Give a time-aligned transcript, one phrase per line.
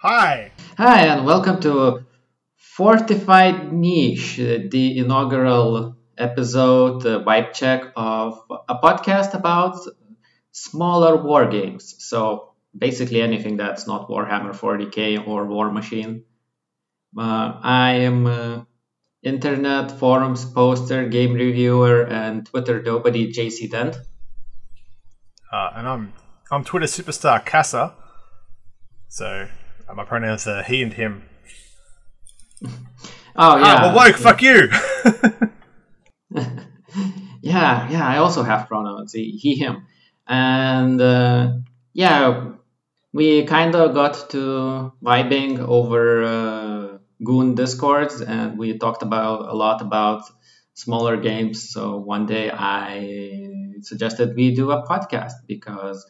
[0.00, 0.52] Hi.
[0.76, 2.04] Hi, and welcome to
[2.54, 8.38] Fortified Niche, the inaugural episode, uh, vibe check of
[8.68, 9.78] a podcast about
[10.52, 11.94] smaller war games.
[11.98, 16.24] So basically anything that's not Warhammer 40k or Warmachine.
[17.18, 18.64] Uh, I am uh,
[19.22, 23.96] internet forums poster, game reviewer, and Twitter nobody JC Dent.
[25.50, 26.12] Uh, and I'm
[26.50, 27.94] I'm Twitter superstar Casa.
[29.08, 29.48] So
[29.94, 31.22] my pronouns are he and him.
[33.38, 34.16] Oh yeah, I'm awoke.
[34.16, 34.70] Fuck you.
[37.42, 38.06] yeah, yeah.
[38.08, 39.86] I also have pronouns he, he him,
[40.26, 41.52] and uh,
[41.92, 42.52] yeah,
[43.12, 49.54] we kind of got to vibing over uh, Goon discords, and we talked about a
[49.54, 50.22] lot about
[50.72, 51.70] smaller games.
[51.70, 53.50] So one day I
[53.82, 56.06] suggested we do a podcast because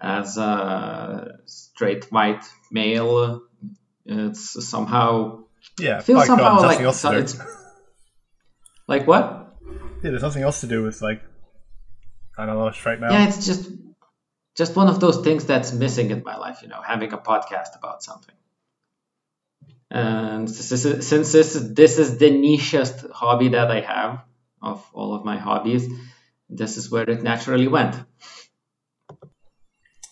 [0.00, 3.42] as a straight white male,
[4.04, 5.44] it's somehow
[5.78, 6.00] yeah.
[6.00, 7.38] feels um, somehow God, like so it's
[8.86, 9.56] like what?
[10.02, 11.22] Yeah, there's nothing else to do with like
[12.36, 13.12] I don't know straight male.
[13.12, 13.70] Yeah, it's just
[14.56, 16.62] just one of those things that's missing in my life.
[16.62, 18.34] You know, having a podcast about something.
[19.90, 20.68] And since
[21.32, 24.22] this is, this is the nichest hobby that I have
[24.60, 25.88] of all of my hobbies,
[26.50, 27.96] this is where it naturally went.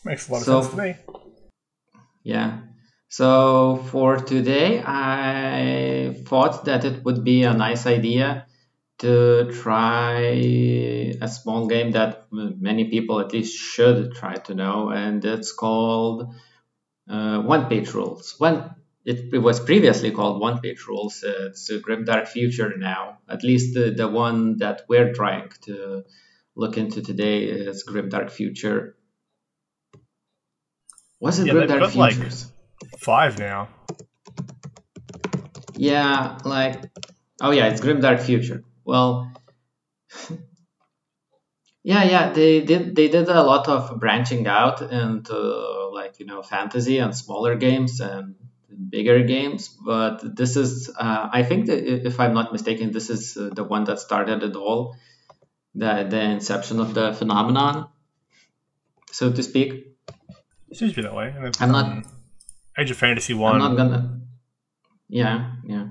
[0.06, 0.94] Makes a lot of So- sense to me.
[2.22, 2.60] Yeah.
[3.08, 8.46] So for today, I thought that it would be a nice idea
[8.98, 10.20] to try
[11.20, 16.34] a small game that many people at least should try to know, and it's called
[17.08, 18.34] uh, One Page Rules.
[18.38, 21.24] One it, it was previously called One Page Rules.
[21.24, 23.18] It's a grim dark Future now.
[23.28, 26.02] At least the, the one that we're trying to
[26.56, 28.95] look into today is grim dark Future.
[31.20, 32.52] Was it Yeah, they've Grimdark got, like- Futures?
[32.98, 33.68] Five now.
[35.76, 36.82] Yeah, like
[37.40, 38.62] oh yeah, it's Grim Dark Future.
[38.84, 39.32] Well,
[41.82, 46.42] yeah, yeah, they did they did a lot of branching out into like you know
[46.42, 48.34] fantasy and smaller games and
[48.90, 53.36] bigger games, but this is uh, I think that if I'm not mistaken, this is
[53.36, 54.96] uh, the one that started it all,
[55.74, 57.88] the the inception of the phenomenon,
[59.12, 59.92] so to speak.
[60.76, 61.32] It seems to be that way.
[61.34, 62.04] And I'm not- um,
[62.78, 63.54] Age of Fantasy One.
[63.54, 64.20] I'm not gonna.
[65.08, 65.86] Yeah, yeah.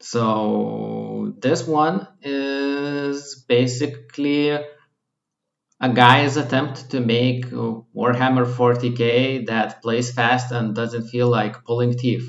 [0.00, 10.50] So this one is basically a guy's attempt to make Warhammer 40k that plays fast
[10.50, 12.26] and doesn't feel like pulling teeth.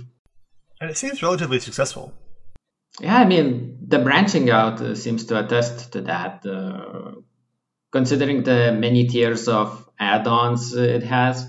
[0.82, 2.14] and it seems relatively successful.
[3.00, 6.46] Yeah, I mean the branching out uh, seems to attest to that.
[6.46, 7.22] Uh,
[7.92, 11.46] considering the many tiers of add-ons uh, it has.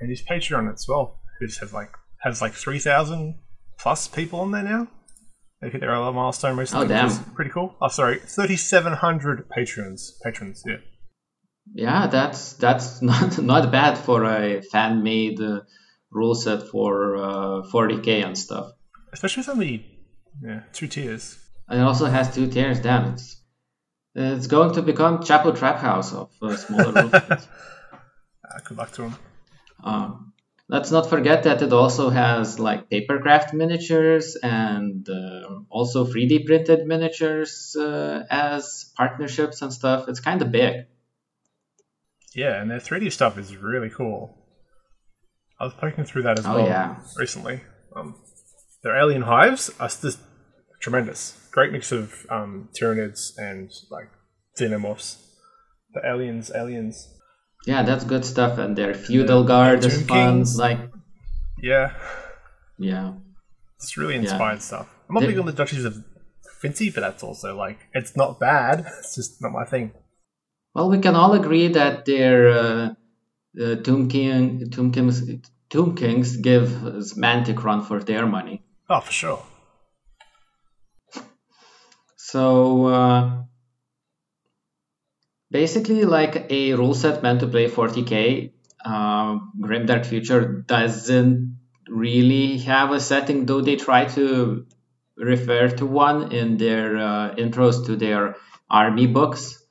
[0.00, 1.90] And his Patreon as well, who's have like
[2.22, 3.36] has like three thousand
[3.78, 4.88] plus people on there now.
[5.60, 6.86] They hit their other milestone recently.
[6.86, 7.06] Oh, damn.
[7.06, 7.74] which is pretty cool.
[7.82, 10.16] Oh, sorry, thirty seven hundred patrons.
[10.22, 10.76] Patrons, yeah.
[11.74, 15.60] Yeah, that's that's not not bad for a fan made uh,
[16.10, 18.72] rule set for uh, 40k and stuff.
[19.12, 19.86] Especially with only
[20.42, 21.38] yeah two tiers.
[21.68, 22.80] And it also has two tiers.
[22.80, 23.42] Damn, it's
[24.20, 27.10] it's going to become Chapo Trap House of uh, smaller.
[27.12, 29.16] Uh, good luck to him.
[29.84, 30.32] Um,
[30.68, 36.86] let's not forget that it also has like papercraft miniatures and uh, also 3D printed
[36.86, 40.08] miniatures uh, as partnerships and stuff.
[40.08, 40.86] It's kind of big.
[42.34, 44.34] Yeah, and their three D stuff is really cool.
[45.60, 46.96] I was poking through that as Oh, well yeah.
[47.16, 47.60] recently.
[47.94, 48.14] Um,
[48.82, 50.18] their alien hives are just
[50.80, 51.36] tremendous.
[51.58, 54.08] Great mix of um, Tyranids and like
[54.56, 55.16] xenomorphs.
[55.92, 56.96] The aliens, aliens.
[57.66, 58.58] Yeah, that's good stuff.
[58.58, 60.36] And their feudal guard is fun.
[60.36, 60.56] Kings.
[60.56, 60.78] Like,
[61.60, 61.94] Yeah,
[62.78, 63.14] yeah.
[63.76, 64.86] it's really inspired stuff.
[65.08, 65.96] I'm not They- big on the Duchies of
[66.62, 68.86] Vinci, but that's also like it's not bad.
[69.00, 69.90] It's just not my thing.
[70.76, 72.94] Well, we can all agree that their uh,
[73.60, 75.16] uh, Tomb King, Tomb Kings,
[75.70, 76.68] Tomb Kings give
[77.24, 78.62] Mantic run for their money.
[78.88, 79.42] Oh, for sure.
[82.28, 83.44] So uh,
[85.50, 88.52] basically, like a rule set meant to play 40k,
[88.84, 91.58] uh, Grimdark Future doesn't
[91.88, 94.66] really have a setting, though they try to
[95.16, 98.36] refer to one in their uh, intros to their
[98.68, 99.64] army books.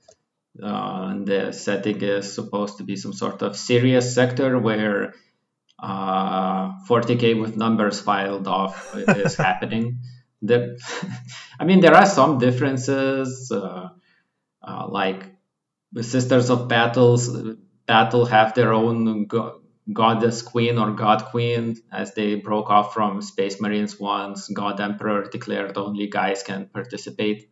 [0.59, 5.13] Uh, and the setting is supposed to be some sort of Sirius sector where
[5.77, 9.99] uh, 40k with numbers filed off is happening.
[10.41, 10.79] The,
[11.59, 13.89] I mean, there are some differences, uh,
[14.61, 15.25] uh, like
[15.91, 17.29] the Sisters of Battles
[17.85, 19.61] battle have their own go-
[19.91, 24.49] goddess queen or god queen as they broke off from space marines once.
[24.49, 27.49] God emperor declared only guys can participate.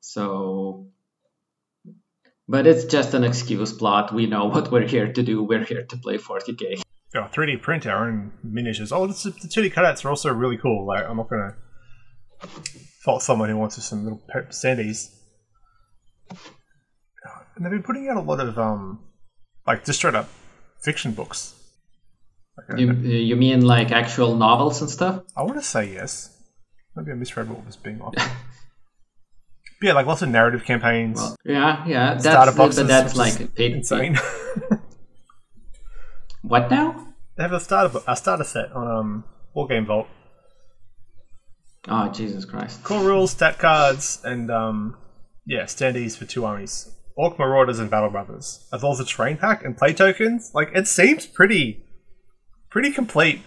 [0.00, 0.88] So
[2.48, 4.12] but it's just an excuse plot.
[4.12, 5.42] We know what we're here to do.
[5.42, 6.82] We're here to play 40k
[7.14, 8.92] Yeah, 3D print our own miniatures.
[8.92, 10.86] Oh, the, the 2D cutouts are also really cool.
[10.86, 11.54] Like, I'm not gonna
[13.02, 15.10] fault someone who wants some little standees.
[17.56, 19.00] And they've been putting out a lot of um,
[19.66, 20.28] like just straight up
[20.80, 21.54] fiction books.
[22.68, 26.36] Like, you, you mean like actual novels and stuff I want to say yes.
[26.94, 28.22] Maybe I misread what was being offered.
[29.82, 31.18] Yeah, like lots of narrative campaigns.
[31.18, 34.16] well, yeah yeah starter that's boxes, but that's like paid insane.
[36.42, 39.24] what now they have a starter a starter set on um
[39.56, 40.06] Wargame Vault.
[41.88, 44.96] Oh jesus christ Core rules, stat cards, and um
[45.44, 46.88] yeah, standees for two armies.
[47.16, 48.66] Orc Marauders and Battle Brothers.
[48.72, 50.52] As well as a terrain pack and play tokens.
[50.54, 51.84] Like it seems pretty
[52.70, 53.42] pretty complete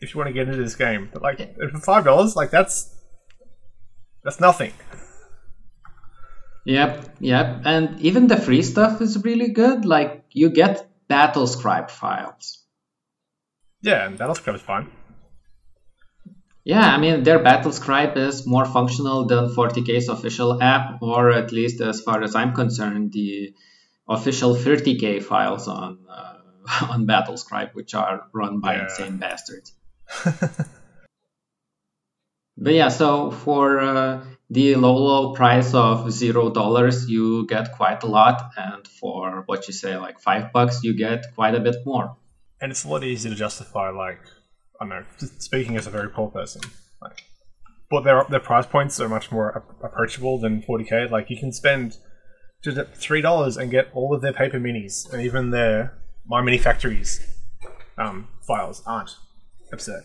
[0.00, 1.08] if you want to get into this game.
[1.12, 2.92] But like for five dollars, like that's
[4.24, 4.72] that's nothing.
[6.64, 7.62] Yep, yep.
[7.64, 9.84] And even the free stuff is really good.
[9.84, 12.64] Like you get BattleScribe files.
[13.82, 14.90] Yeah, and BattleScribe is fine.
[16.72, 21.80] Yeah, I mean their BattleScribe is more functional than 40k's official app, or at least
[21.80, 23.54] as far as I'm concerned, the
[24.08, 26.38] official 30k files on uh,
[26.92, 28.84] on BattleScribe, which are run by Yeah.
[28.84, 29.72] insane bastards.
[32.58, 38.02] But yeah, so for uh, the low, low price of zero dollars, you get quite
[38.02, 41.76] a lot, and for what you say, like five bucks, you get quite a bit
[41.84, 42.16] more.
[42.60, 43.90] and it's a lot easier to justify.
[43.90, 44.20] Like
[44.80, 45.04] I don't know,
[45.38, 46.62] speaking as a very poor person,
[47.00, 47.24] like,
[47.90, 51.10] but their their price points are much more approachable than 40k.
[51.10, 51.96] Like you can spend
[52.62, 55.98] just three dollars and get all of their paper minis, and even their
[56.30, 57.26] MyMiniFactory's
[57.98, 59.16] um, files aren't
[59.72, 60.04] absurd.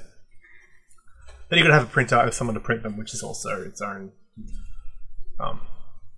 [1.50, 3.81] Then you to have a printer with someone to print them, which is also its
[3.81, 4.12] own
[5.39, 5.59] um,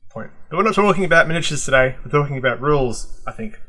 [0.09, 0.29] point.
[0.49, 1.95] But we're not talking about miniatures today.
[2.05, 3.21] We're talking about rules.
[3.25, 3.59] I think.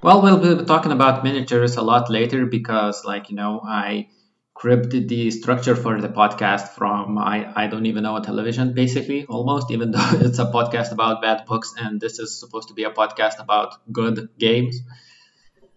[0.00, 4.08] Well, we'll be talking about miniatures a lot later because, like, you know, I
[4.54, 9.26] cribbed the structure for the podcast from I, I don't even know a television, basically,
[9.26, 12.84] almost, even though it's a podcast about bad books and this is supposed to be
[12.84, 14.80] a podcast about good games.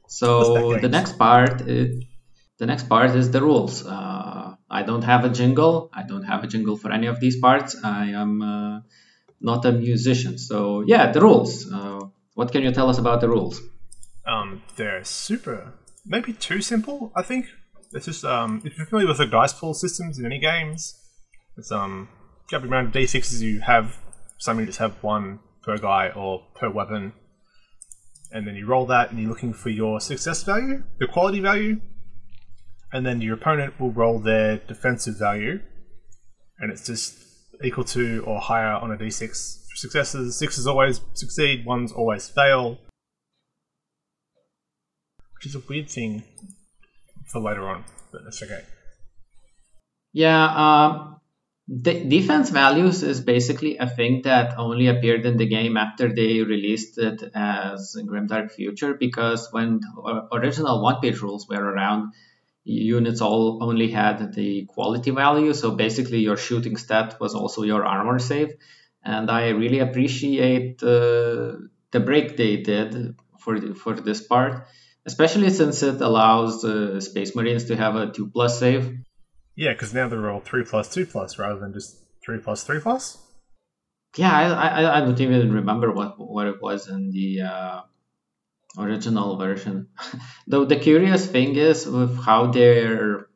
[0.08, 2.04] So the next part is,
[2.60, 3.84] the next part is the rules.
[3.84, 5.90] Uh, I don't have a jingle.
[5.92, 7.76] I don't have a jingle for any of these parts.
[7.84, 8.80] I am uh,
[9.40, 10.38] not a musician.
[10.38, 11.72] So yeah, the rules.
[11.72, 12.02] Uh,
[12.36, 13.60] what can you tell us about the rules?
[14.26, 15.74] Um, they're super,
[16.06, 17.12] maybe too simple.
[17.16, 17.48] I think
[17.92, 20.96] it's just um, if you're familiar with the dice pool systems in any games,
[21.58, 22.10] it's um,
[22.54, 23.98] every round of d6s you have
[24.38, 27.14] some you just have one per guy or per weapon,
[28.32, 31.80] and then you roll that and you're looking for your success value, the quality value,
[32.92, 35.60] and then your opponent will roll their defensive value,
[36.60, 37.18] and it's just
[37.64, 40.38] equal to or higher on a d6 for successes.
[40.38, 42.80] Sixes always succeed, ones always fail
[45.42, 46.22] which is a weird thing
[47.26, 48.62] for later on, but that's okay.
[50.14, 51.20] Yeah, um,
[51.68, 56.42] the defense values is basically a thing that only appeared in the game after they
[56.44, 59.82] released it as Grimdark Future because when
[60.32, 62.14] original one page rules were around,
[62.64, 65.54] units all only had the quality value.
[65.54, 68.54] So basically, your shooting stat was also your armor save.
[69.04, 71.56] And I really appreciate uh,
[71.90, 74.68] the break they did for, for this part,
[75.06, 78.98] especially since it allows uh, Space Marines to have a 2 plus save.
[79.56, 82.80] Yeah, because now they're all three plus two plus rather than just three plus three
[82.80, 83.18] plus.
[84.16, 87.82] Yeah, I, I, I don't even remember what what it was in the uh,
[88.78, 89.88] original version.
[90.48, 93.28] Though the curious thing is with how they're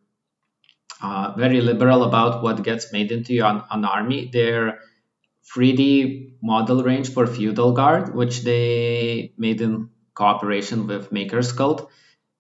[1.02, 4.30] uh, very liberal about what gets made into an, an army.
[4.32, 4.80] Their
[5.54, 11.92] 3D model range for Feudal Guard, which they made in cooperation with Maker's Cult.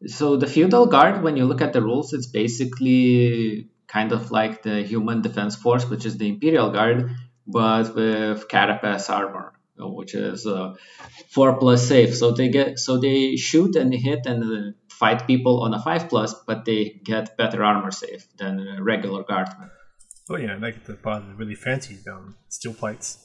[0.07, 4.63] So the Feudal Guard, when you look at the rules, it's basically kind of like
[4.63, 7.11] the Human Defense Force, which is the Imperial Guard,
[7.45, 10.73] but with carapace armor, which is uh,
[11.29, 12.15] four plus safe.
[12.15, 16.09] So they get so they shoot and hit and uh, fight people on a five
[16.09, 19.69] plus, but they get better armor save than a regular guardsmen.
[20.29, 23.19] Oh yeah, know, they get to buy the really fancy um, steel plates.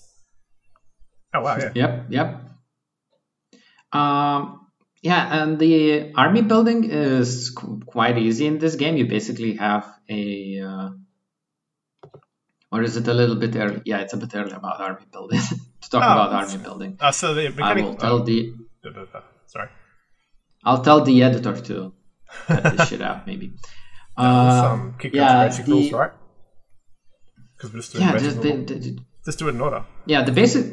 [1.35, 1.71] Oh wow, yeah.
[1.75, 2.50] Yep, yep.
[3.93, 4.67] Um,
[5.03, 8.97] yeah, and the army building is qu- quite easy in this game.
[8.97, 10.89] You basically have a, uh,
[12.73, 13.83] or is it a little bit early?
[13.85, 15.41] Yeah, it's a bit early about army building
[15.83, 16.97] to talk Oh, about army building.
[17.01, 18.53] Uh, so the I will tell the
[18.85, 19.69] uh, uh, Sorry.
[20.65, 21.93] I'll tell the editor to
[22.47, 23.55] cut this shit out, maybe.
[24.17, 26.13] Uh, Some kick yeah, basic the- rules, right?
[27.57, 29.85] Because we're just doing yeah, just, the, the, Just do it in order.
[30.07, 30.65] yeah, the basic,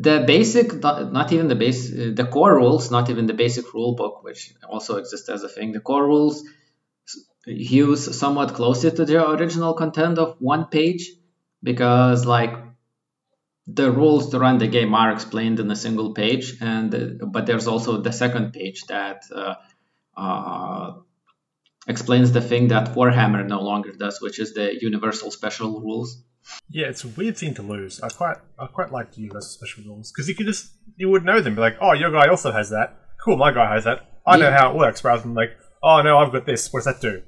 [0.00, 4.22] the basic, not, even the base, the core rules, not even the basic rule book,
[4.22, 5.72] which also exists as a thing.
[5.72, 6.44] The core rules
[7.46, 11.10] use somewhat closer to the original content of one page
[11.64, 12.54] because, like,
[13.66, 17.66] the rules to run the game are explained in a single page, and but there's
[17.66, 19.54] also the second page that uh,
[20.16, 20.92] uh,
[21.88, 26.22] explains the thing that Warhammer no longer does, which is the universal special rules.
[26.70, 28.00] Yeah, it's a weird thing to lose.
[28.00, 31.24] I quite, I quite like the universal special rules because you could just, you would
[31.24, 31.54] know them.
[31.54, 32.96] Be like, oh, your guy also has that.
[33.24, 34.06] Cool, my guy has that.
[34.26, 34.58] I know Yeah.
[34.58, 35.02] how it works.
[35.04, 35.50] Rather than like,
[35.82, 36.72] oh no, I've got this.
[36.72, 37.22] What does that do?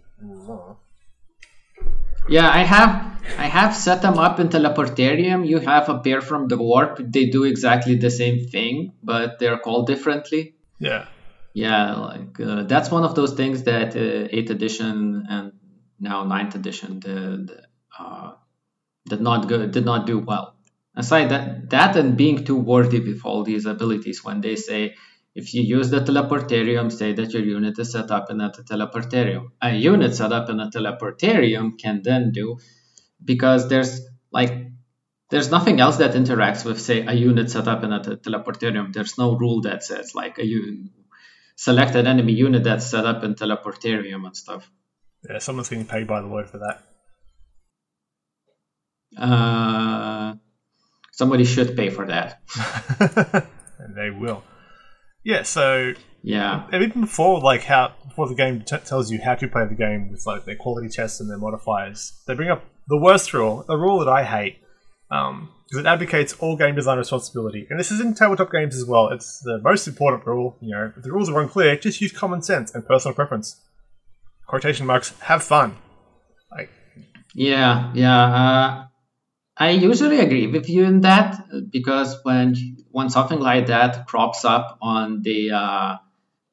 [2.29, 3.07] Yeah, I have
[3.39, 5.47] I have set them up in Teleportarium.
[5.47, 6.99] You have a pair from the warp.
[6.99, 10.55] They do exactly the same thing, but they're called differently.
[10.79, 11.07] Yeah,
[11.53, 15.53] Yeah, like uh, that's one of those things that uh, 8th edition and
[15.99, 17.51] now 9th edition did
[17.99, 18.33] uh,
[19.09, 20.57] did not go, did not do well.
[20.97, 24.95] Aside that that and being too worthy with all these abilities, when they say
[25.35, 29.51] if you use the teleportarium, say that your unit is set up in a teleportarium.
[29.63, 32.59] A unit set up in a teleportarium can then do
[33.25, 34.01] because there's
[34.33, 34.67] like
[35.31, 38.93] there's nothing else that interacts with say a unit set up in a teleportarium.
[38.93, 40.89] There's no rule that says like a you
[41.55, 44.69] select an enemy unit that's set up in teleportarium and stuff.
[45.29, 45.39] yeah.
[45.39, 46.90] Someone's getting paid by the word for that.
[49.17, 50.35] Uh,
[51.13, 52.41] somebody should pay for that.
[53.79, 54.43] and they will.
[55.25, 55.43] Yeah.
[55.43, 56.67] So Yeah.
[56.73, 60.11] even before like how before the game t- tells you how to play the game
[60.11, 63.77] with like their quality tests and their modifiers, they bring up the worst rule, a
[63.77, 64.59] rule that I hate,
[65.09, 67.67] because it advocates all game design responsibility.
[67.71, 69.09] And this is in tabletop games as well.
[69.09, 70.57] It's the most important rule.
[70.61, 73.61] You know, if the rules are unclear, just use common sense and personal preference.
[74.49, 75.17] Quotation marks.
[75.21, 75.77] Have fun.
[76.51, 76.71] Like
[77.35, 78.25] Yeah, yeah.
[78.25, 78.87] Uh,
[79.61, 82.55] I usually agree with you in that uh, because when
[82.91, 85.97] when something like that crops up on the uh,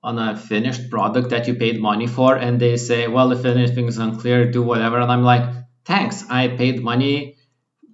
[0.03, 3.97] on a finished product that you paid money for, and they say, "Well, if is
[3.97, 5.45] unclear, do whatever," and I'm like,
[5.85, 7.37] "Thanks, I paid money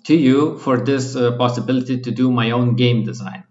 [0.06, 3.44] to you for this uh, possibility to do my own game design."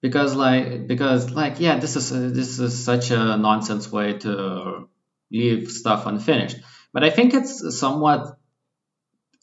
[0.00, 4.88] Because like because like yeah, this is a, this is such a nonsense way to
[5.30, 6.56] leave stuff unfinished.
[6.94, 8.38] But I think it's somewhat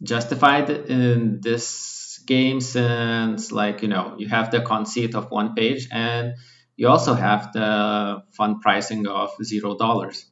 [0.03, 5.87] justified in this game since like you know you have the conceit of one page
[5.91, 6.33] and
[6.75, 10.25] you also have the fun pricing of zero dollars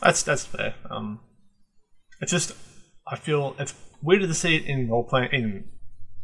[0.00, 0.74] that's that's fair.
[0.90, 1.20] Um,
[2.20, 2.52] it's just
[3.06, 5.64] I feel it's weirder to see it in role playing in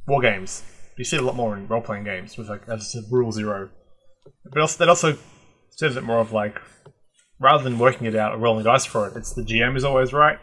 [0.07, 0.63] war games.
[0.97, 3.33] You see it a lot more in role playing games with like as a rule
[3.33, 3.71] zero,
[4.45, 5.17] but also that also
[5.71, 6.61] serves it more of like
[7.39, 10.13] rather than working it out or rolling dice for it, it's the GM is always
[10.13, 10.39] right,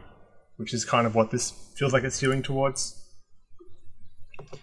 [0.57, 3.03] which is kind of what this feels like it's skewing towards.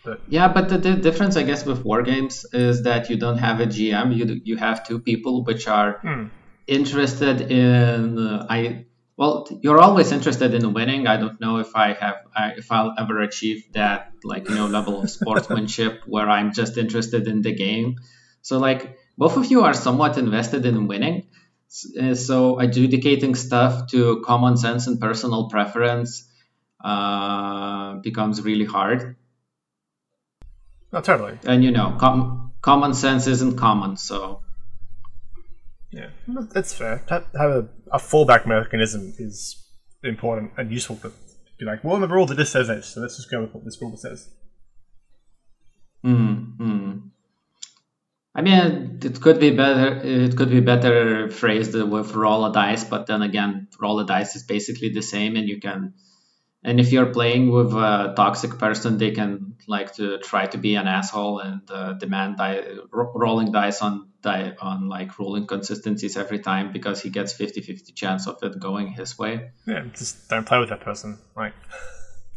[0.04, 3.38] But yeah but the, the difference i guess with war games is that you don't
[3.38, 6.26] have a gm you you have two people which are Hmm.
[6.66, 8.86] interested in uh, i
[9.16, 12.94] well you're always interested in winning i don't know if i have I, if i'll
[12.98, 17.54] ever achieve that like you know level of sportsmanship where i'm just interested in the
[17.54, 17.96] game
[18.42, 21.26] so like both of you are somewhat invested in winning
[22.14, 26.31] so adjudicating stuff to common sense and personal preference
[26.85, 29.16] uh, becomes really hard
[30.93, 31.38] no, totally.
[31.45, 34.40] and you know com- common sense isn't common so
[35.90, 36.11] Yeah,
[36.52, 37.02] that's fair.
[37.09, 39.37] To have- a, a fallback mechanism is
[40.02, 41.12] important and useful to
[41.59, 43.64] be like, well, the rule that this says this, so let's just go with what
[43.64, 44.28] this rule says.
[46.04, 47.11] Mm, mm.
[48.34, 50.00] I mean, it could be better.
[50.02, 54.34] It could be better phrased with roll a dice, but then again, roll a dice
[54.34, 55.94] is basically the same, and you can.
[56.66, 60.76] And if you're playing with a toxic person, they can like to try to be
[60.76, 66.16] an asshole and uh, demand di- ro- rolling dice on di- on like ruling consistencies
[66.16, 69.50] every time because he gets 50-50 chance of it going his way.
[69.66, 71.18] Yeah, just don't play with that person.
[71.36, 71.52] right?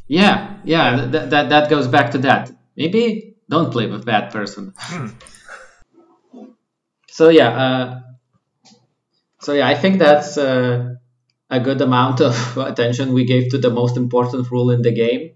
[0.07, 2.51] Yeah, yeah, Th- that that goes back to that.
[2.75, 4.73] Maybe don't play with that person.
[7.17, 8.01] So yeah, uh,
[9.41, 10.93] so yeah, I think that's uh,
[11.49, 15.31] a good amount of attention we gave to the most important rule in the game,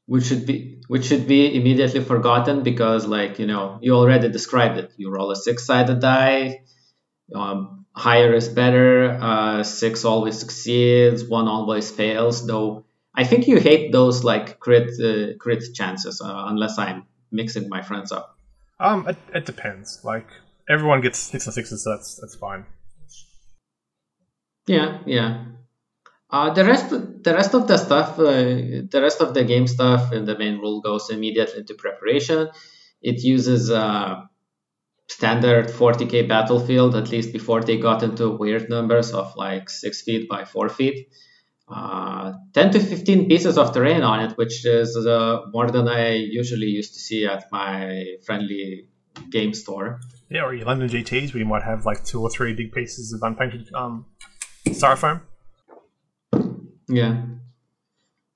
[0.06, 4.78] which should be which should be immediately forgotten because, like you know, you already described
[4.78, 4.90] it.
[4.96, 6.62] You roll a six-sided die.
[7.34, 9.18] Um, higher is better.
[9.20, 11.22] Uh, six always succeeds.
[11.22, 12.46] One always fails.
[12.46, 17.68] Though I think you hate those like crit uh, crit chances, uh, unless I'm mixing
[17.68, 18.39] my friends up.
[18.80, 20.00] Um, it, it depends.
[20.02, 20.26] Like
[20.68, 22.64] everyone gets hits and sixes, so that's that's fine.
[24.66, 25.44] Yeah, yeah.
[26.30, 30.12] Uh, the rest, the rest of the stuff, uh, the rest of the game stuff
[30.12, 32.48] in the main rule goes immediately into preparation.
[33.02, 34.22] It uses uh,
[35.08, 40.28] standard 40k battlefield, at least before they got into weird numbers of like six feet
[40.28, 41.08] by four feet.
[41.70, 46.14] Uh, 10 to 15 pieces of terrain on it, which is uh, more than I
[46.14, 48.88] usually used to see at my friendly
[49.30, 50.00] game store.
[50.28, 53.12] Yeah, or your London GTs, where you might have like two or three big pieces
[53.12, 54.06] of unpainted um,
[54.66, 55.22] styrofoam.
[56.88, 57.22] Yeah.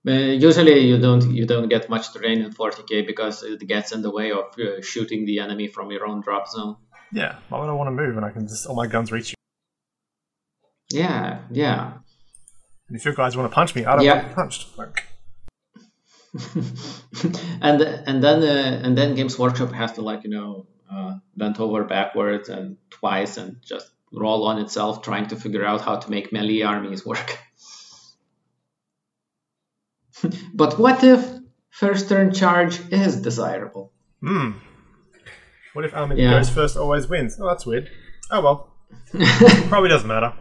[0.07, 4.03] Uh, usually you don't you don't get much terrain in 40k because it gets in
[4.03, 6.77] the way of uh, shooting the enemy from your own drop zone.
[7.11, 9.31] Yeah, why would I want to move and I can just all my guns reach
[9.31, 9.35] you?
[10.91, 11.95] Yeah, yeah.
[12.95, 14.13] And if your guys want to punch me, I don't Yeah.
[14.15, 14.79] want to be punched.
[14.79, 15.03] Like,
[17.61, 21.59] and and then uh, and then Games Workshop has to like you know uh, bend
[21.59, 26.09] over backwards and twice and just roll on itself trying to figure out how to
[26.09, 27.37] make melee armies work.
[30.55, 31.21] but what if
[31.71, 33.91] first turn charge is desirable?
[34.21, 34.53] hmm.
[35.73, 36.31] What if army Yeah.
[36.31, 37.41] goes first always wins?
[37.41, 37.91] Oh, that's weird.
[38.31, 38.71] Oh well.
[39.69, 40.33] Probably doesn't matter.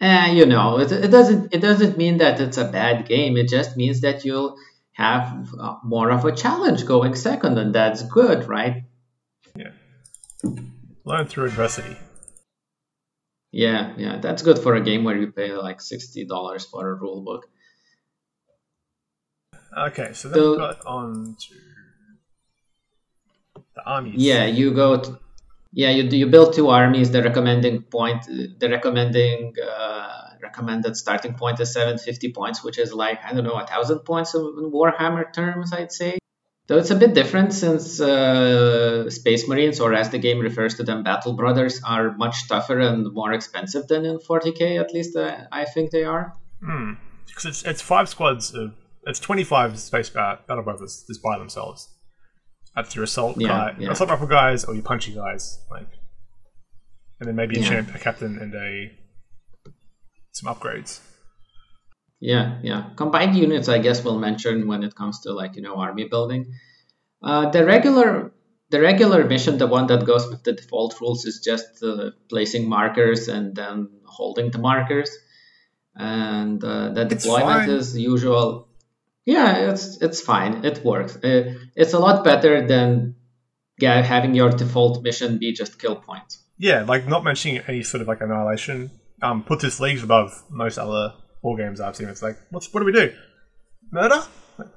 [0.00, 3.36] Eh, you know, it, it doesn't it doesn't mean that it's a bad game.
[3.36, 4.56] It just means that you'll
[4.92, 8.84] have uh, more of a challenge going second, and that's good, right?
[9.54, 9.72] Yeah.
[11.04, 11.96] Learn through adversity.
[13.52, 16.94] Yeah, yeah, that's good for a game where you pay like sixty dollars for a
[16.94, 17.46] rule book.
[19.76, 21.54] Okay, so then So- we've got on to
[23.74, 24.14] the armies.
[24.16, 24.98] Yeah, you go.
[25.00, 25.18] To,
[25.72, 27.10] yeah, you you build two armies.
[27.10, 32.92] The recommending point, the recommending uh, recommended starting point is seven fifty points, which is
[32.92, 36.18] like I don't know a thousand points in Warhammer terms, I'd say.
[36.66, 40.84] Though it's a bit different since uh, Space Marines, or as the game refers to
[40.84, 44.80] them, Battle Brothers, are much tougher and more expensive than in 40k.
[44.80, 46.34] At least uh, I think they are.
[46.62, 46.92] Hmm.
[47.26, 48.74] Because it's, it's five squads of.
[49.06, 51.88] It's 25 space battle brothers just by themselves.
[52.74, 53.90] That's your assault Yeah, guy, yeah.
[53.90, 55.88] assault rifle guys, or your punchy guys, like,
[57.18, 57.68] and then maybe a Yeah.
[57.68, 58.92] champ, a captain, and a
[60.32, 61.00] some upgrades.
[62.20, 62.90] Yeah, yeah.
[62.96, 66.52] Combined units, I guess, we'll mention when it comes to like you know army building.
[67.22, 68.32] Uh, the regular,
[68.70, 72.68] the regular mission, the one that goes with the default rules, is just uh, placing
[72.68, 75.10] markers and then holding the markers,
[75.96, 78.68] and uh, the deployment is usual.
[79.26, 80.64] Yeah, it's it's fine.
[80.64, 81.16] It works.
[81.16, 83.16] Uh, it's a lot better than
[83.78, 86.42] yeah, having your default mission be just kill points.
[86.58, 88.90] Yeah, like not mentioning any sort of like annihilation.
[89.22, 92.08] Um, puts its leagues above most other war games I've seen.
[92.08, 93.12] It's like, what's what do we do?
[93.90, 94.22] Murder?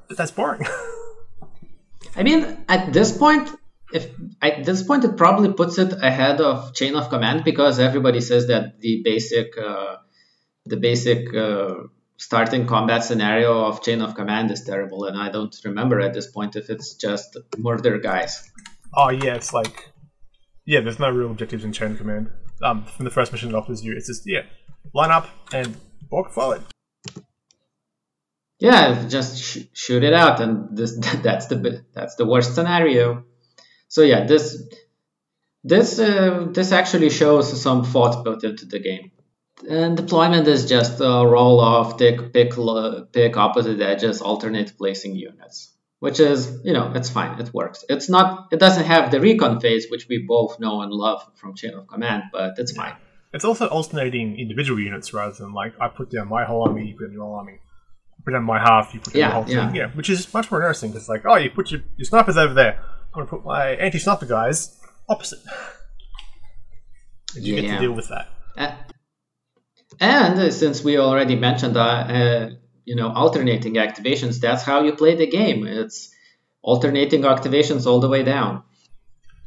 [0.10, 0.66] That's boring.
[2.16, 3.50] I mean, at this point,
[3.94, 4.10] if
[4.42, 8.48] at this point, it probably puts it ahead of Chain of Command because everybody says
[8.48, 9.98] that the basic, uh,
[10.66, 11.76] the basic uh,
[12.18, 16.28] starting combat scenario of Chain of Command is terrible, and I don't remember at this
[16.28, 18.50] point if it's just murder guys.
[18.96, 19.90] oh yeah, it's like,
[20.66, 22.30] yeah, there's no real objectives in Chain of Command.
[22.62, 24.44] Um, from the first mission it offers you, it's just yeah,
[24.94, 25.76] line up and
[26.10, 26.62] walk forward.
[28.60, 33.26] Yeah, just sh- shoot it out, and this that's the that's the worst scenario.
[33.90, 34.64] So yeah, this
[35.64, 39.12] this uh, this actually shows some thought built into the game.
[39.70, 42.54] And deployment is just a roll off, take pick
[43.14, 47.86] pick opposite edges, alternate placing units, which is you know it's fine, it works.
[47.88, 51.56] It's not it doesn't have the recon phase, which we both know and love from
[51.56, 52.96] Chain of Command, but it's fine.
[53.34, 56.96] It's also alternating individual units rather than like I put down my whole army, you
[56.96, 57.60] put down your whole army.
[58.18, 59.68] I put down my half, you put down Yeah, the whole yeah.
[59.68, 59.76] thing.
[59.76, 62.54] Yeah, which is much more interesting because like, oh, you put your, your snipers over
[62.54, 62.80] there.
[63.16, 64.78] I'm gonna put my anti-sniper guys
[65.10, 65.40] opposite.
[67.36, 67.76] And you get Yeah.
[67.76, 68.30] to deal with that.
[68.58, 68.93] A-
[70.00, 72.50] And uh, since we already mentioned, uh, uh,
[72.86, 75.66] you know, alternating activations, that's how you play the game.
[75.66, 76.14] It's
[76.62, 78.64] alternating activations all the way down.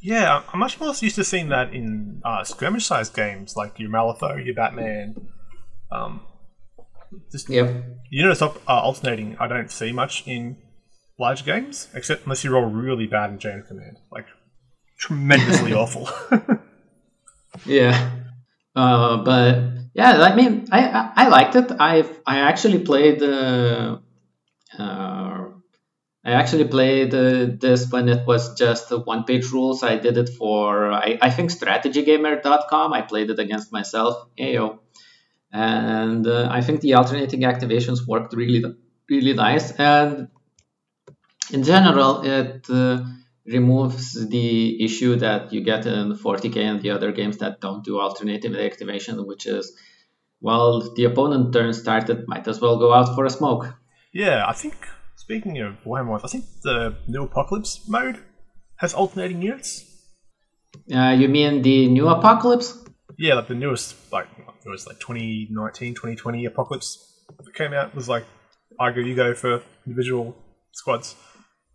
[0.01, 4.45] Yeah, I'm much more used to seeing that in uh, skirmish-sized games like your Malifaux,
[4.45, 5.29] your Batman.
[5.91, 6.21] Um,
[7.33, 7.85] just Yep.
[8.11, 9.37] units op- uh, alternating.
[9.41, 10.59] I don't see much in
[11.19, 14.27] large games, except unless you roll really bad in Chain of Command, like
[14.99, 16.09] tremendously awful.
[17.65, 18.11] Yeah.
[18.75, 21.73] Uh, but yeah, I mean, I, I, I liked it.
[21.81, 23.23] I I actually played.
[23.23, 23.99] Uh,
[24.79, 25.45] uh,
[26.25, 29.83] I actually played uh, this when it was just uh, one-page rules.
[29.83, 32.93] I did it for I, I think strategygamer.com.
[32.93, 34.29] I played it against myself.
[34.39, 34.81] Ayo.
[35.53, 38.63] And uh, I think the alternating activations worked really
[39.09, 39.73] really nice.
[39.73, 40.29] And
[41.51, 43.03] in general, it uh,
[43.53, 48.01] removes the issue that you get in 40k and the other games that don't do
[48.01, 49.73] alternative activation, which is,
[50.41, 53.75] well, the opponent turn started, might as well go out for a smoke.
[54.13, 54.75] Yeah, I think
[55.17, 58.23] speaking of Warhammer, I think the new Apocalypse mode
[58.77, 59.85] has alternating units.
[60.93, 62.85] Uh, you mean the new Apocalypse?
[63.19, 64.27] Yeah, like the newest, like
[64.65, 68.25] it was like 2019, 2020 Apocalypse that came out was like
[68.79, 70.37] I go, you go for individual
[70.73, 71.17] squads.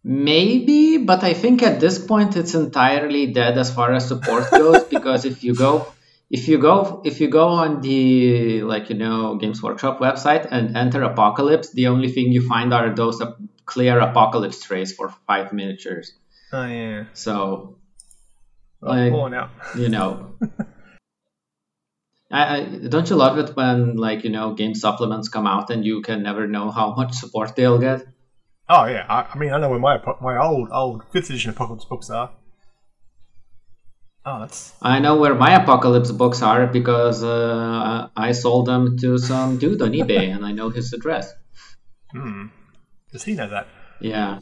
[0.04, 4.84] Maybe, but I think at this point it's entirely dead as far as support goes
[4.86, 5.88] because if you go
[6.32, 10.76] if you go if you go on the like you know Games Workshop website and
[10.76, 13.22] enter Apocalypse, the only thing you find are those
[13.66, 16.14] clear Apocalypse trays for five miniatures.
[16.52, 17.06] Oh yeah.
[17.14, 17.78] So,
[18.82, 19.50] oh, like, out.
[19.78, 20.36] you know.
[22.32, 25.86] I, I, don't you love it when like you know game supplements come out and
[25.86, 28.08] you can never know how much support they'll get?
[28.74, 31.84] Oh yeah, I, I mean I know where my my old old fifth edition apocalypse
[31.84, 32.32] books are.
[34.24, 34.74] Oh, that's.
[34.82, 39.82] I know where my apocalypse books are because uh, I sold them to some dude
[39.82, 41.34] on eBay, and I know his address.
[42.12, 42.48] Hmm.
[43.12, 43.68] Does he know that?
[44.00, 44.40] Yeah.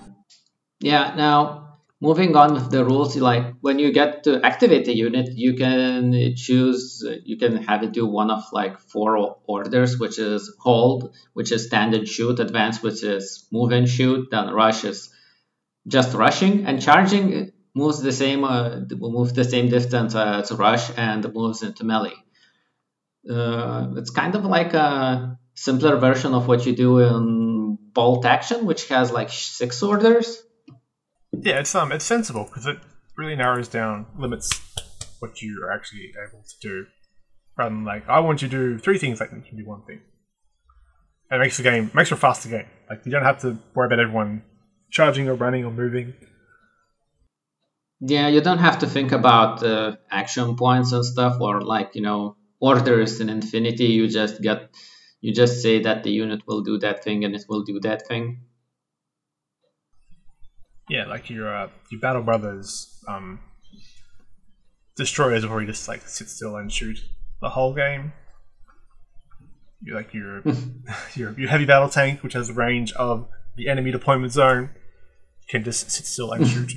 [0.80, 1.16] Yeah.
[1.16, 1.69] Now,
[2.02, 6.34] moving on with the rules like when you get to activate a unit you can
[6.36, 11.52] choose you can have it do one of like four orders which is hold which
[11.52, 15.10] is standard shoot advance which is move and shoot then rush is
[15.88, 21.34] just rushing and charging moves the same uh, move the same distance as rush and
[21.34, 22.14] moves into melee.
[23.30, 28.66] Uh, it's kind of like a simpler version of what you do in bolt action
[28.66, 30.42] which has like six orders
[31.42, 32.78] yeah, it's um, it's sensible because it
[33.18, 34.62] really narrows down limits
[35.20, 36.86] what you are actually able to do,
[37.58, 39.84] rather than like I want you to do three things, like you can do one
[39.84, 40.02] thing.
[41.30, 42.66] And it makes the game makes for a faster game.
[42.90, 44.44] Like you don't have to worry about everyone
[44.90, 46.14] charging or running or moving.
[48.02, 52.02] Yeah, you don't have to think about uh, action points and stuff, or like you
[52.02, 53.86] know orders in Infinity.
[53.86, 54.74] You just get
[55.22, 58.08] you just say that the unit will do that thing and it will do that
[58.08, 58.42] thing.
[60.90, 63.40] Yeah, like your uh, your Battle Brothers um,
[64.96, 67.00] destroyers you just like sit still and shoot
[67.42, 68.12] the whole game.
[69.82, 70.42] You like your
[71.16, 74.72] your your heavy battle tank, which has the range of the enemy deployment zone,
[75.48, 76.74] can just sit still and shoot.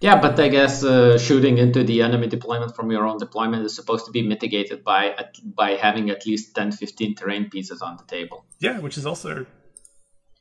[0.00, 3.74] Yeah, but I guess uh, shooting into the enemy deployment from your own deployment is
[3.74, 7.98] supposed to be mitigated by at, by having at least 10, 15 terrain pieces on
[7.98, 8.46] the table.
[8.60, 9.44] Yeah, which is also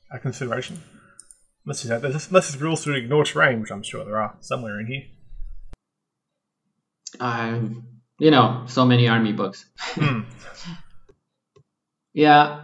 [0.09, 0.81] a consideration.
[1.65, 4.79] Unless there's, there's, unless there's rules to ignore terrain, which I'm sure there are somewhere
[4.79, 5.03] in here.
[7.19, 7.85] Um,
[8.19, 9.65] you know, so many army books.
[9.77, 10.21] Hmm.
[12.13, 12.61] yeah.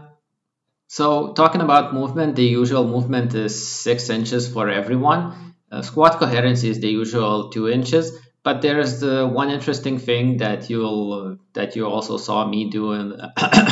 [0.87, 5.55] So talking about movement, the usual movement is six inches for everyone.
[5.71, 10.69] Uh, squad coherency is the usual two inches, but there's the one interesting thing that
[10.69, 13.19] you'll that you also saw me do in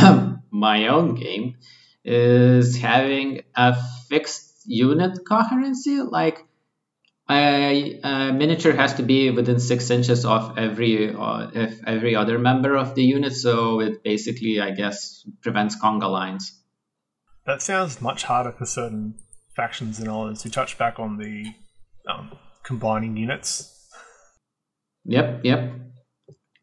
[0.52, 1.56] my own game
[2.04, 3.76] is having a
[4.10, 6.00] fixed unit coherency.
[6.00, 6.46] Like
[7.30, 12.38] a, a, miniature has to be within six inches of every uh, if every other
[12.38, 16.60] member of the unit, so it basically, I guess, prevents conga lines.
[17.46, 19.16] That sounds much harder for certain
[19.56, 20.46] factions than others.
[20.46, 21.46] You touch back on the
[22.10, 22.32] um,
[22.64, 23.70] combining units.
[25.06, 25.60] Yep, yep.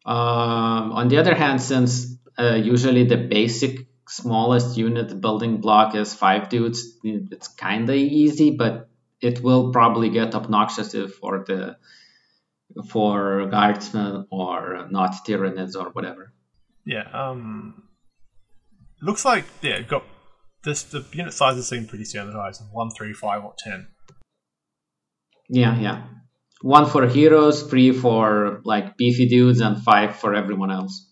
[0.06, 6.12] Um, on the other hand, since uh, usually the basic smallest unit building block is
[6.12, 8.88] five dudes, it's kind of easy, but
[9.20, 11.76] it will probably get obnoxious for the
[12.88, 16.32] for guardsmen or not tyranids or whatever.
[16.84, 17.04] Yeah.
[17.12, 17.84] Um.
[19.02, 20.04] Looks like yeah, got
[20.62, 20.82] this.
[20.82, 23.88] The unit sizes seem pretty standardized: one, three, five, or ten.
[25.48, 26.04] Yeah, yeah.
[26.62, 31.09] One for heroes, three for like beefy dudes, and five for everyone else.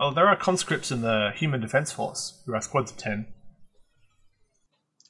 [0.00, 0.08] Yep.
[0.08, 3.26] Oh, there are conscripts in the Human Defense Force who are squads of 10.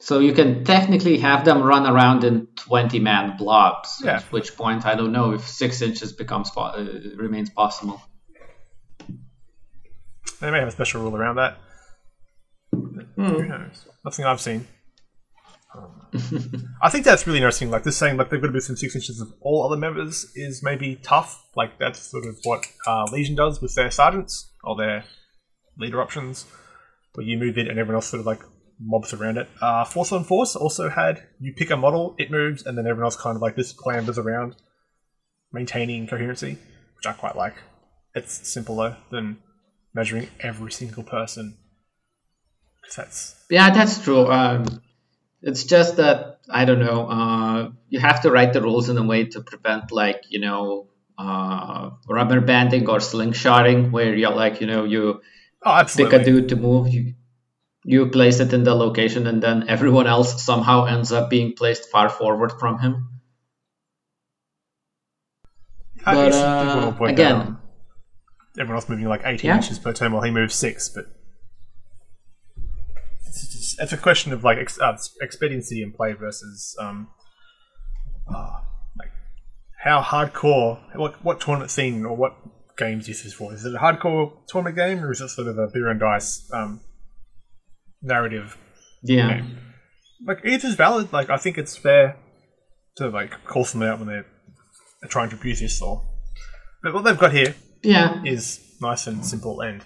[0.01, 4.03] So you can technically have them run around in 20 man blobs.
[4.03, 4.17] Yeah.
[4.17, 6.85] At which point, I don't know if six inches becomes uh,
[7.17, 8.01] remains possible.
[10.41, 11.59] They may have a special rule around that.
[12.75, 13.15] Mm.
[13.17, 13.87] Who knows?
[14.05, 14.67] Nothing I've seen.
[16.83, 17.71] I think that's really interesting.
[17.71, 20.31] Like this saying, like they've got to be within six inches of all other members
[20.35, 21.45] is maybe tough.
[21.55, 25.05] Like that's sort of what uh, Legion does with their sergeants or their
[25.79, 26.47] leader options,
[27.15, 28.41] where you move it and everyone else sort of like
[28.81, 29.49] mobs around it.
[29.61, 33.05] Uh, Force on Force also had you pick a model, it moves, and then everyone
[33.05, 34.57] else kind of like just clambers around,
[35.53, 36.59] maintaining coherency,
[36.97, 37.55] which I quite like.
[38.15, 39.39] It's simpler than
[39.95, 41.57] measuring every single person.
[42.97, 44.27] That's yeah, that's true.
[44.27, 44.83] Um,
[45.43, 47.09] It's just that I don't know.
[47.09, 50.89] Uh, you have to write the rules in a way to prevent like you know
[51.19, 55.21] uh, rubber banding or slingshotting, where you're like you know you
[55.63, 57.15] Oh, pick a dude to move, you
[57.85, 61.91] you place it in the location, and then everyone else somehow ends up being placed
[61.91, 63.09] far forward from him.
[66.07, 67.59] I But, guess people will uh, again- um,
[68.59, 69.57] everyone else moving like 18 Yeah.
[69.57, 71.07] inches per turn while he moves six, but
[73.61, 77.09] it's, it's a question of like ex- uh, expediency in play versus um,
[78.35, 78.51] uh,
[78.99, 79.11] like
[79.85, 82.35] how hardcore, what what tournament scene or what
[82.79, 83.53] games this is for?
[83.53, 86.49] Is it a hardcore tournament game or is it sort of a beer and dice
[86.53, 86.81] um,
[88.03, 88.57] narrative
[89.03, 89.29] Yeah.
[89.29, 89.59] game?
[90.27, 91.13] Like either's valid.
[91.13, 92.17] Like I think it's fair
[92.97, 94.27] to like call something out when they're,
[95.01, 96.07] they're trying to abuse this or.
[96.83, 98.23] But what they've got here Yeah.
[98.25, 99.85] is nice and simple and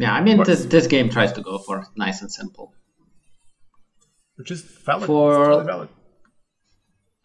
[0.00, 0.12] Yeah.
[0.14, 2.72] I mean, this, this game tries to go for nice and simple.
[4.36, 5.06] which is valid.
[5.06, 5.88] For- totally valid.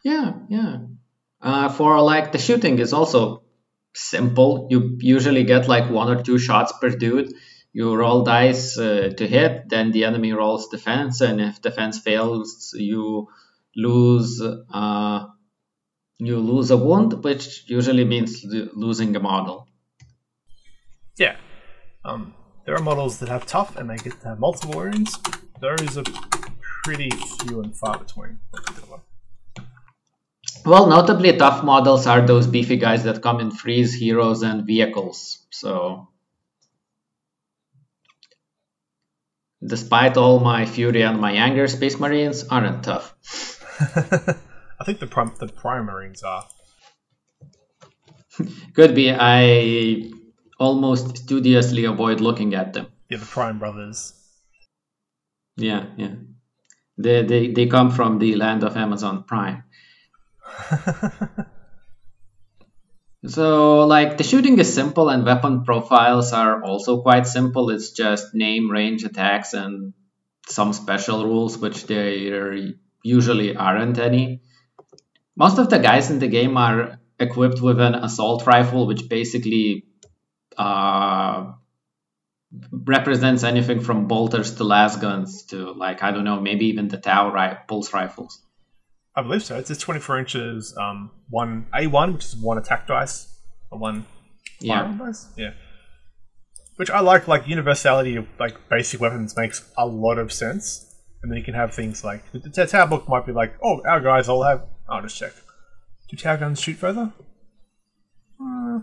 [0.03, 0.77] Yeah, yeah.
[1.41, 3.43] Uh, for like the shooting is also
[3.93, 4.67] simple.
[4.69, 7.33] You usually get like one or two shots per dude.
[7.73, 12.73] You roll dice uh, to hit, then the enemy rolls defense, and if defense fails,
[12.77, 13.27] you
[13.75, 14.41] lose.
[14.73, 15.25] Uh,
[16.17, 19.67] you lose a wound, which usually means losing a model.
[21.17, 21.35] Yeah.
[22.05, 22.33] Um,
[22.65, 25.17] there are models that have tough and they get to have multiple wounds.
[25.62, 26.04] Those are
[26.84, 28.39] pretty few and far between.
[30.65, 35.45] Well, notably tough models are those beefy guys that come in freeze, heroes, and vehicles.
[35.51, 36.10] So,
[39.63, 43.13] despite all my fury and my anger, Space Marines aren't tough.
[44.80, 46.47] I think the prim- the primarines are.
[48.73, 50.10] Could be I
[50.59, 52.87] almost studiously avoid looking at them.
[53.09, 54.13] Yeah, the Prime Brothers.
[55.57, 56.15] Yeah, yeah.
[56.97, 59.63] They, they, they come from the land of Amazon Prime.
[63.27, 67.71] So, like, the shooting is simple and weapon profiles are also quite simple.
[67.71, 69.93] It's just name, range, attacks, and
[70.47, 72.55] some special rules, which there
[73.03, 74.41] usually aren't any.
[75.35, 79.85] Most of the guys in the game are equipped with an assault rifle, which basically
[80.57, 81.53] uh,
[82.71, 86.97] represents anything from bolters to las guns to, like, I don't know, maybe even the
[86.97, 88.41] Tau ri- pulse rifles.
[89.15, 89.57] I believe so.
[89.57, 93.27] It's just 24 inches, um, one A1, which is one attack dice,
[93.71, 94.05] or one
[94.59, 94.81] Yeah.
[94.83, 95.27] firing dice.
[95.37, 95.51] Yeah.
[96.77, 100.93] Which I like, like, universality of, like, basic weapons makes a lot of sense.
[101.23, 103.81] And then you can have things like, the, the Tau book might be like, oh,
[103.87, 105.31] our guys all have, I'll just check.
[106.09, 107.11] Do Tau guns shoot further?
[108.39, 108.79] Uh,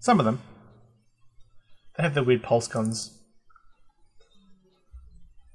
[0.00, 0.42] some of them.
[2.00, 3.10] They have the weird pulse guns.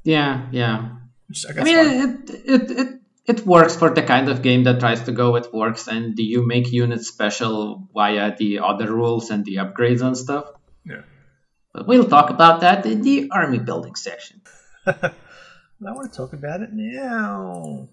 [0.03, 0.97] Yeah, yeah.
[1.27, 4.79] Which I I mean, it, it, it, it works for the kind of game that
[4.79, 9.31] tries to go with works, and do you make units special via the other rules
[9.31, 10.51] and the upgrades and stuff.
[10.85, 11.01] Yeah.
[11.73, 14.43] But we'll talk about that in the army building section.
[14.85, 15.13] I
[15.79, 17.89] want to talk about it now.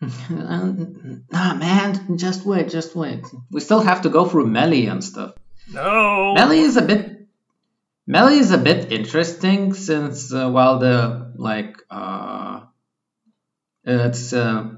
[0.30, 3.24] Nah, man, just wait, just wait.
[3.50, 5.34] We still have to go through melee and stuff.
[5.72, 6.34] No!
[6.34, 7.17] Melee is a bit
[8.08, 12.62] melee is a bit interesting since uh, while the like uh,
[13.84, 14.70] it's uh,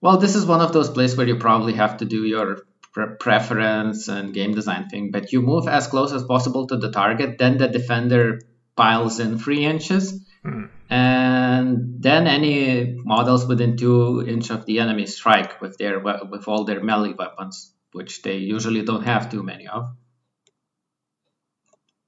[0.00, 2.48] well this is one of those places where you probably have to do your
[2.92, 6.90] pre- preference and game design thing but you move as close as possible to the
[6.90, 8.40] target then the defender
[8.76, 10.12] piles in three inches
[10.44, 10.64] Hmm.
[10.90, 16.64] and then any models within two inch of the enemy strike with their with all
[16.64, 19.84] their melee weapons which they usually don't have too many of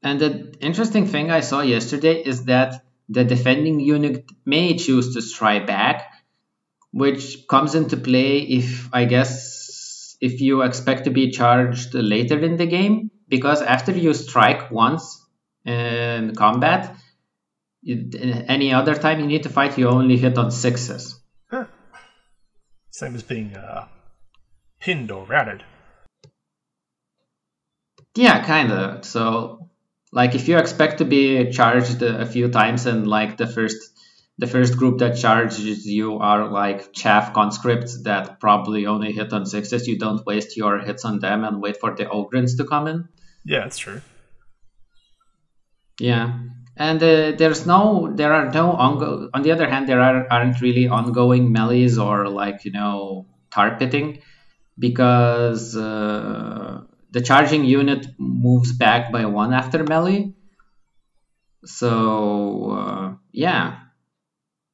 [0.04, 5.22] and the interesting thing I saw yesterday is that the defending unit may choose to
[5.22, 6.12] strike back,
[6.92, 12.56] which comes into play if I guess if you expect to be charged later in
[12.56, 15.24] the game, because after you strike once
[15.64, 16.94] in combat,
[17.86, 21.18] any other time you need to fight, you only hit on sixes.
[21.50, 21.64] Huh.
[22.90, 23.88] Same as being uh,
[24.80, 25.64] pinned or routed.
[28.14, 29.00] Yeah, kinda.
[29.02, 29.70] So,
[30.14, 33.76] like, if you expect to be charged a few times, and like the first,
[34.38, 39.44] the first group that charges you are like chaff conscripts that probably only hit on
[39.44, 42.86] sixes, you don't waste your hits on them and wait for the ogryns to come
[42.86, 43.08] in.
[43.44, 44.00] Yeah, that's true.
[45.98, 46.38] Yeah,
[46.76, 49.30] and uh, there's no, there are no ongo.
[49.34, 53.76] On the other hand, there are aren't really ongoing melees or like you know tar
[53.78, 54.22] pitting
[54.78, 56.82] because uh,
[57.14, 60.34] the charging unit moves back by one after melee.
[61.64, 63.78] So uh, yeah,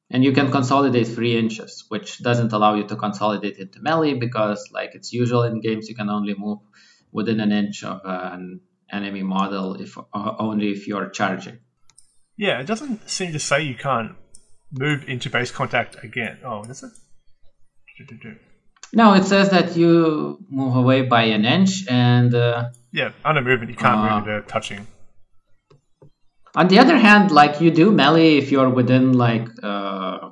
[0.09, 4.69] and you can consolidate three inches, which doesn't allow you to consolidate into melee because,
[4.73, 6.59] like it's usual in games, you can only move
[7.11, 11.59] within an inch of an enemy model if uh, only if you're charging.
[12.37, 14.15] Yeah, it doesn't seem to say you can't
[14.71, 16.39] move into base contact again.
[16.43, 16.91] Oh, does it?
[18.93, 23.71] No, it says that you move away by an inch, and uh, Yeah, under movement
[23.71, 24.85] you can't Uh, move into touching.
[26.55, 30.31] on the other hand, like you do melee if you're within like uh,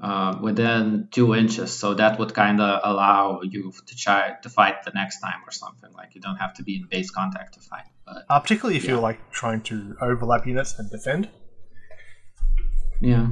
[0.00, 4.82] uh, within two inches, so that would kind of allow you to try to fight
[4.84, 5.90] the next time or something.
[5.92, 7.88] Like you don't have to be in base contact to fight.
[8.04, 8.90] But Uh, particularly if Yeah.
[8.92, 11.28] you're like trying to overlap units and defend,
[13.00, 13.26] yeah,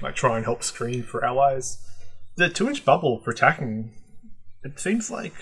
[0.00, 1.78] like try and help screen for allies.
[2.36, 3.92] The two inch bubble for attacking,
[4.62, 5.34] it seems like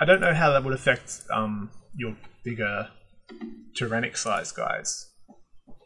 [0.00, 2.88] I don't know how that would affect um, your bigger
[3.74, 5.10] tyrannic size guys.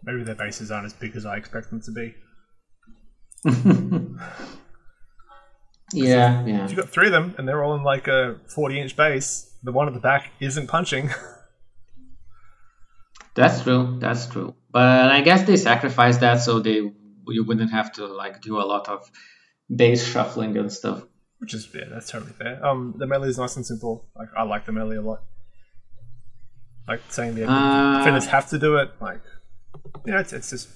[0.05, 2.14] Maybe their bases aren't as big as I expect them to be.
[5.92, 6.64] yeah, yeah.
[6.64, 9.51] If you've got three of them and they're all in like a 40 inch base,
[9.62, 11.11] the one at the back isn't punching.
[13.35, 13.96] That's true.
[13.98, 14.55] That's true.
[14.70, 16.92] But I guess they sacrificed that so they
[17.29, 19.11] you wouldn't have to like do a lot of
[19.75, 21.05] base shuffling and stuff.
[21.39, 22.65] Which is yeah, that's totally fair.
[22.65, 24.09] Um, the melee is nice and simple.
[24.17, 25.23] Like I like the melee a lot.
[26.87, 28.91] Like saying the Uh, defenders have to do it.
[29.01, 29.23] Like
[30.07, 30.69] you know, it's, it's just.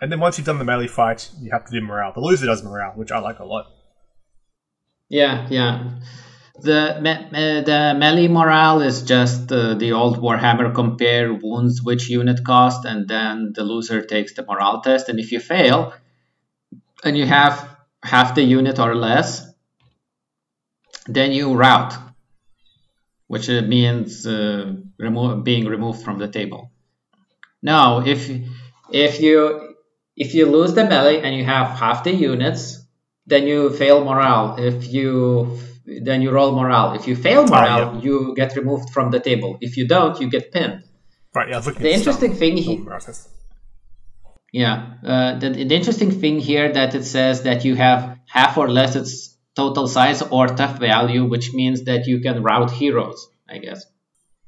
[0.00, 2.12] And then once you've done the melee fight, you have to do morale.
[2.12, 3.66] The loser does morale, which I like a lot.
[5.08, 6.00] Yeah, yeah.
[6.60, 7.00] The
[7.66, 13.08] the melee morale is just uh, the old Warhammer compare wounds which unit cost, and
[13.08, 15.08] then the loser takes the morale test.
[15.08, 15.92] And if you fail,
[17.04, 19.46] and you have half the unit or less,
[21.06, 21.94] then you rout,
[23.26, 26.70] which uh, means uh, remo- being removed from the table.
[27.62, 28.30] Now, if
[28.92, 29.74] if you
[30.16, 32.80] if you lose the melee and you have half the units,
[33.26, 34.56] then you fail morale.
[34.58, 36.94] If you then you roll morale.
[36.94, 38.00] If you fail morale, yeah.
[38.00, 39.58] you get removed from the table.
[39.60, 40.84] If you don't, you get pinned.
[41.34, 41.48] Right?
[41.48, 41.82] Yeah, looking.
[41.82, 43.28] The at interesting some thing he- morale test.
[44.52, 48.70] Yeah, uh, the, the interesting thing here that it says that you have half or
[48.70, 53.28] less its total size or tough value, which means that you can route heroes.
[53.48, 53.84] I guess.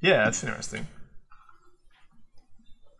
[0.01, 0.87] Yeah, that's interesting.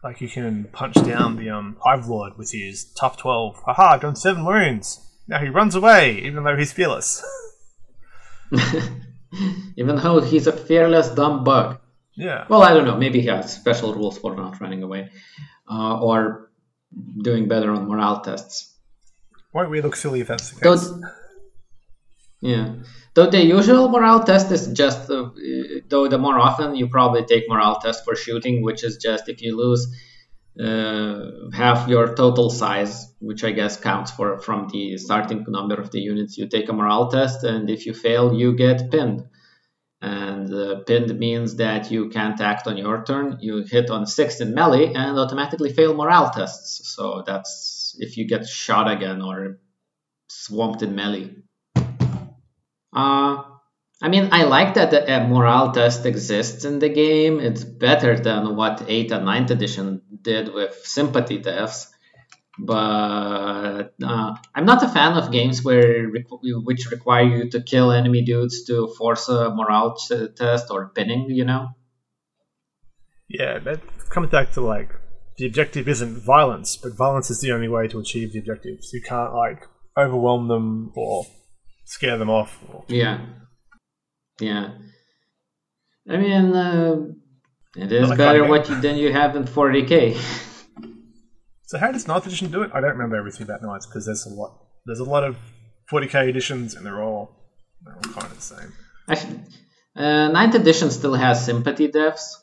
[0.03, 3.57] Like you can punch down the um, Hive Lord with his tough twelve.
[3.65, 5.01] Haha, I've done seven wounds.
[5.29, 7.25] Now he runs away, even though he's fearless.
[9.77, 11.79] Even though he's a fearless dumb bug.
[12.15, 12.47] yeah.
[12.49, 12.97] Well, I don't know.
[12.97, 15.11] Maybe he has special rules for not running away,
[15.71, 16.51] uh, or
[17.23, 18.75] doing better on morale tests.
[19.53, 20.93] Won't we look silly if that's the Though, case?
[22.41, 22.75] yeah.
[23.15, 25.31] Though the usual morale test is just, uh,
[25.89, 29.41] though the more often you probably take morale test for shooting, which is just if
[29.43, 29.87] you lose
[30.59, 36.01] half your total size, which I guess counts for from the starting number of the
[36.01, 39.25] units, you take a morale test, and if you fail, you get pinned.
[40.03, 43.39] And uh, pinned means that you can't act on your turn.
[43.41, 46.95] You hit on six in melee and automatically fail morale tests.
[46.95, 49.59] So that's if you get shot again or
[50.29, 51.35] swamped in melee.
[52.95, 53.43] Uh,
[54.03, 57.41] I mean, I like that the uh, morale test exists in the game.
[57.41, 61.79] It's better than what 8th and 9th edition did with sympathy deaths.
[62.59, 66.09] But uh, I'm not a fan of games where
[66.69, 69.95] which require you to kill enemy dudes to force a morale
[70.37, 71.69] test or pinning, you know?
[73.29, 74.91] Yeah, that comes back to like
[75.37, 78.93] the objective isn't violence, but violence is the only way to achieve the objectives.
[78.93, 79.61] You can't like
[79.97, 81.27] overwhelm them or
[81.85, 82.59] scare them off.
[82.73, 82.85] Or...
[82.89, 83.21] Yeah.
[84.41, 84.71] Yeah.
[86.09, 86.97] I mean, uh,
[87.77, 90.17] it is like better what you, than you have in 40k.
[91.67, 92.71] So how does Ninth Edition do it?
[92.73, 94.57] I don't remember everything about Knights because there's a lot.
[94.87, 95.37] There's a lot of
[95.91, 97.31] 40k editions, and they're all
[97.85, 98.73] they're all kind of the same.
[99.09, 99.41] Actually,
[99.97, 102.41] uh, 9th edition still has sympathy deaths.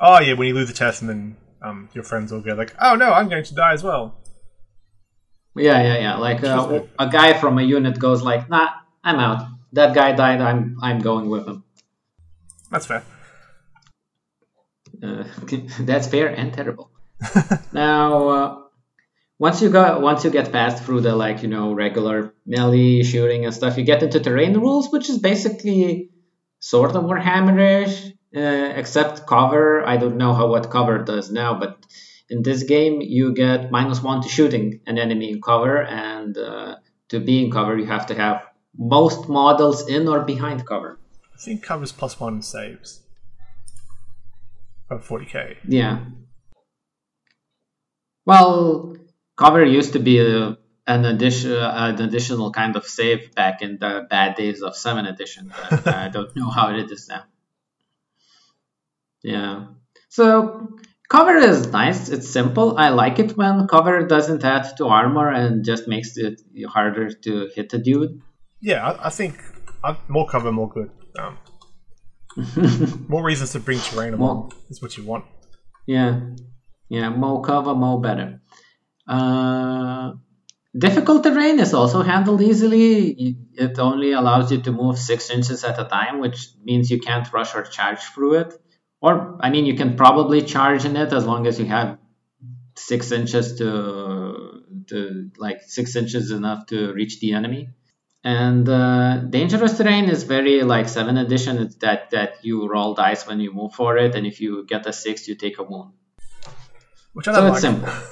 [0.00, 2.74] Oh yeah, when you lose the test, and then um, your friends will go like,
[2.80, 4.18] "Oh no, I'm going to die as well."
[5.54, 6.16] Yeah, yeah, yeah.
[6.16, 8.70] Like uh, a guy from a unit goes like, "Nah,
[9.04, 9.46] I'm out.
[9.72, 10.40] That guy died.
[10.40, 11.64] I'm I'm going with him."
[12.70, 13.04] That's fair.
[15.02, 15.24] Uh,
[15.80, 16.90] that's fair and terrible.
[17.72, 18.58] now, uh,
[19.38, 23.44] once you go, once you get past through the like you know regular melee shooting
[23.44, 26.10] and stuff, you get into terrain rules, which is basically
[26.60, 29.86] sort of Warhammerish, uh, except cover.
[29.86, 31.84] I don't know how what cover does now, but
[32.30, 36.76] in this game you get minus one to shooting an enemy in cover, and uh,
[37.08, 40.98] to be in cover you have to have most models in or behind cover.
[41.34, 43.03] I think covers plus one saves.
[44.90, 45.56] Of 40k.
[45.66, 46.04] Yeah.
[48.26, 48.96] Well,
[49.36, 54.06] cover used to be a, an addition, an additional kind of save back in the
[54.08, 57.24] bad days of seven edition, but I don't know how it is now.
[59.22, 59.66] Yeah.
[60.08, 60.78] So
[61.08, 62.08] cover is nice.
[62.08, 62.76] It's simple.
[62.76, 67.50] I like it when cover doesn't add to armor and just makes it harder to
[67.54, 68.20] hit a dude.
[68.60, 69.42] Yeah, I, I think
[69.82, 70.90] uh, more cover, more good.
[71.18, 71.38] Um,
[73.08, 75.24] more reasons to bring terrain along More- is what you want.
[75.86, 76.20] Yeah,
[76.88, 78.40] yeah, more cover, more better.
[79.06, 80.14] Uh,
[80.76, 83.36] difficult terrain is also handled easily.
[83.52, 87.30] It only allows you to move six inches at a time, which means you can't
[87.32, 88.54] rush or charge through it.
[89.00, 91.98] Or, I mean, you can probably charge in it as long as you have
[92.76, 97.68] six inches to, to like six inches enough to reach the enemy.
[98.24, 101.58] And uh, dangerous terrain is very like seven edition.
[101.58, 104.86] It's that that you roll dice when you move for it, and if you get
[104.86, 105.92] a six, you take a wound.
[107.12, 107.74] Which I So don't it's like.
[107.74, 107.92] simple.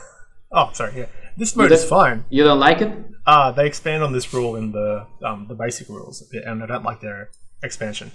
[0.54, 0.92] Oh, sorry.
[0.98, 1.06] Yeah,
[1.38, 2.26] this mode is fine.
[2.28, 2.92] You don't like it?
[3.24, 6.84] Uh, they expand on this rule in the um, the basic rules and I don't
[6.84, 7.30] like their
[7.62, 8.10] expansion.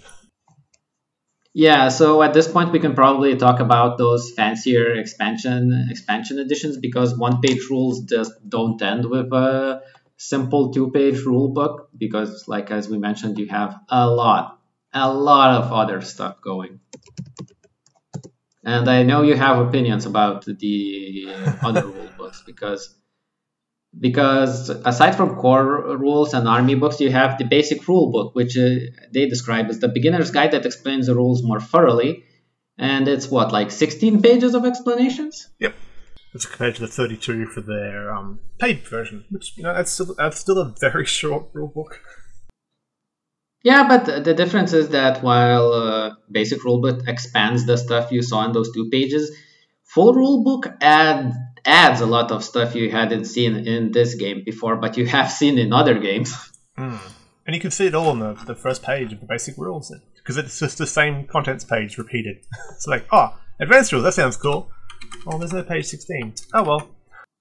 [1.53, 1.89] Yeah.
[1.89, 7.17] So at this point, we can probably talk about those fancier expansion expansion editions because
[7.17, 9.81] one page rules just don't end with a
[10.17, 14.59] simple two page rule book because, like as we mentioned, you have a lot,
[14.93, 16.79] a lot of other stuff going.
[18.63, 22.97] And I know you have opinions about the other rule books because
[23.97, 28.57] because aside from core rules and army books, you have the basic rule book, which
[28.57, 28.75] uh,
[29.11, 32.23] they describe as the beginner's guide that explains the rules more thoroughly.
[32.77, 35.49] And it's what, like 16 pages of explanations?
[35.59, 35.73] Yep.
[36.33, 40.13] It's compared to the 32 for their um, paid version, which you know that's still
[40.17, 42.01] that's still a very short rule book.
[43.63, 48.45] Yeah, but the difference is that while uh, basic rulebook expands the stuff you saw
[48.45, 49.35] in those two pages,
[49.83, 51.33] full rulebook add
[51.65, 55.29] adds a lot of stuff you hadn't seen in this game before, but you have
[55.31, 56.33] seen in other games.
[57.47, 59.91] And you can see it all on the, the first page of the basic rules
[60.17, 62.45] because it's just the same contents page repeated.
[62.71, 64.69] it's like, oh, advanced rules, that sounds cool.
[65.25, 66.33] Oh, there's no page 16.
[66.53, 66.89] Oh well.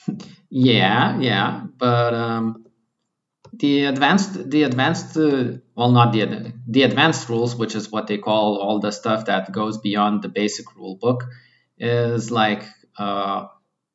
[0.49, 2.67] Yeah, yeah, but um,
[3.53, 8.19] the advanced, the advanced, uh, well, not the the advanced rules, which is what they
[8.19, 11.25] call all the stuff that goes beyond the basic rule book,
[11.79, 12.63] is like
[12.97, 13.47] uh,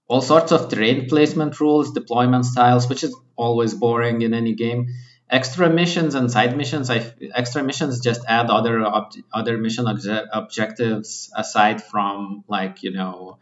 [0.08, 4.88] all sorts of terrain placement rules, deployment styles, which is always boring in any game.
[5.32, 6.90] Extra missions and side missions.
[6.90, 12.92] I extra missions just add other ob- other mission obje- objectives aside from like you
[12.92, 13.38] know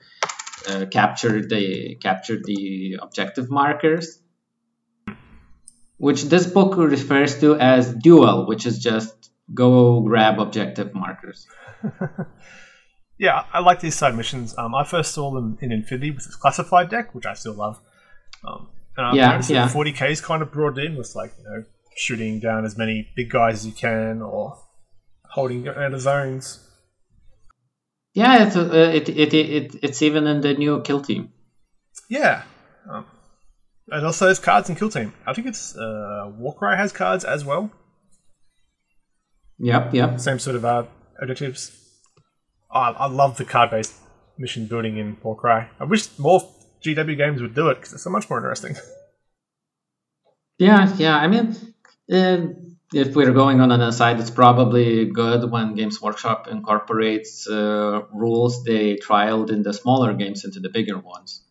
[0.69, 4.19] uh, capture the capture the objective markers,
[5.97, 11.47] which this book refers to as dual which is just go grab objective markers.
[13.21, 14.57] Yeah, I like these side missions.
[14.57, 17.81] Um, I first saw them in Infinity with its classified deck, which I still love.
[18.47, 19.65] Um, and I Yeah, noticed yeah.
[19.67, 21.63] that 40k is kind of brought in with like you know
[21.99, 24.57] shooting down as many big guys as you can or
[25.25, 26.65] holding out of zones.
[28.13, 31.31] Yeah, it's uh, it, it, it it's even in the new kill team.
[32.09, 32.43] Yeah.
[32.89, 33.05] Um,
[33.91, 35.13] and also there's cards in Kill Team.
[35.27, 37.71] I think it's uh, Warcry has cards as well.
[39.59, 40.19] Yep, yep.
[40.19, 40.85] Same sort of uh,
[41.21, 41.71] objectives.
[42.71, 43.93] Oh, I, I love the card-based
[44.37, 45.67] mission building in Warcry.
[45.79, 46.41] I wish more
[46.83, 48.75] GW games would do it because it's so much more interesting.
[50.59, 51.15] Yeah, yeah.
[51.15, 51.55] I mean,
[52.09, 58.63] if we're going on an aside, it's probably good when Games Workshop incorporates uh, rules
[58.63, 61.43] they trialed in the smaller games into the bigger ones.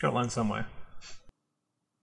[0.00, 0.66] Got to learn somewhere.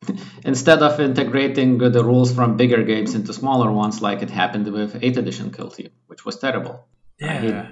[0.46, 5.00] Instead of integrating the rules from bigger games into smaller ones, like it happened with
[5.02, 6.86] 8th edition Kill Team, which was terrible.
[7.20, 7.68] Yeah.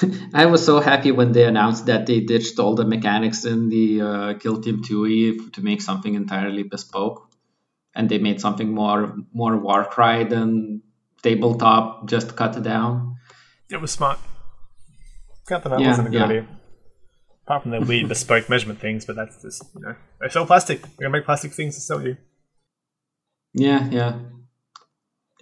[0.34, 4.00] I was so happy when they announced that they ditched all the mechanics in the
[4.00, 7.30] uh, Kill Team 2e to make something entirely bespoke,
[7.94, 10.82] and they made something more more Warcry than
[11.22, 13.16] tabletop, just cut it down.
[13.70, 14.18] It was smart.
[15.48, 16.24] Got that that Yeah, wasn't a good yeah.
[16.26, 16.46] idea.
[17.44, 20.82] Apart from their weird bespoke measurement things, but that's just, you know, they sell plastic.
[20.82, 22.16] We're going to make plastic things to sell you.
[23.54, 24.18] Yeah, yeah.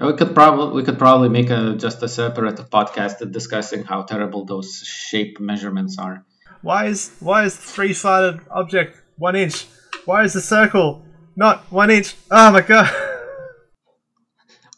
[0.01, 4.47] We could probably we could probably make a just a separate podcast discussing how terrible
[4.47, 6.25] those shape measurements are.
[6.63, 9.67] Why is why is three sided object one inch?
[10.07, 11.05] Why is the circle
[11.41, 12.15] not one inch?
[12.31, 12.89] Oh my god!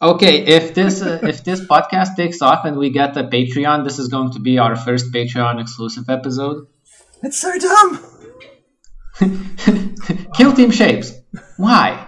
[0.01, 3.99] Okay, if this uh, if this podcast takes off and we get a Patreon, this
[3.99, 6.67] is going to be our first Patreon exclusive episode.
[7.21, 7.99] It's so dumb.
[10.35, 11.13] Kill team shapes.
[11.57, 12.07] Why?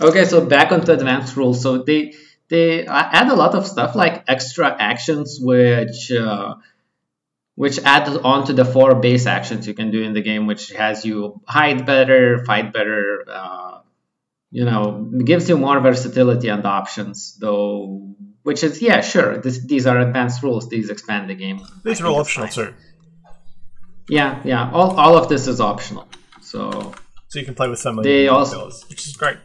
[0.00, 1.62] Okay, so back onto advanced rules.
[1.62, 2.14] So they
[2.48, 6.54] they add a lot of stuff like extra actions, which uh,
[7.54, 10.70] which adds on to the four base actions you can do in the game, which
[10.70, 13.24] has you hide better, fight better.
[13.28, 13.80] Uh,
[14.50, 18.14] you know, gives you more versatility and options, though.
[18.42, 19.38] Which is yeah, sure.
[19.38, 20.68] This, these are advanced rules.
[20.68, 21.60] These expand the game.
[21.84, 22.74] These are all optional too.
[24.08, 24.70] Yeah, yeah.
[24.70, 26.08] All, all of this is optional.
[26.40, 26.92] So
[27.28, 29.38] so you can play with some of the also, which is great.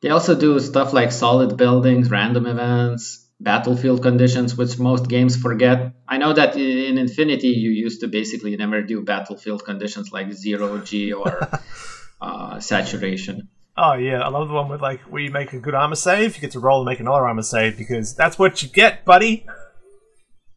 [0.00, 5.92] They also do stuff like solid buildings, random events, battlefield conditions, which most games forget.
[6.08, 10.78] I know that in Infinity you used to basically never do battlefield conditions like zero
[10.78, 11.48] G or
[12.20, 13.48] uh, saturation.
[13.76, 16.34] Oh yeah, I love the one with like where you make a good armor save,
[16.34, 19.44] you get to roll and make another armor save because that's what you get, buddy.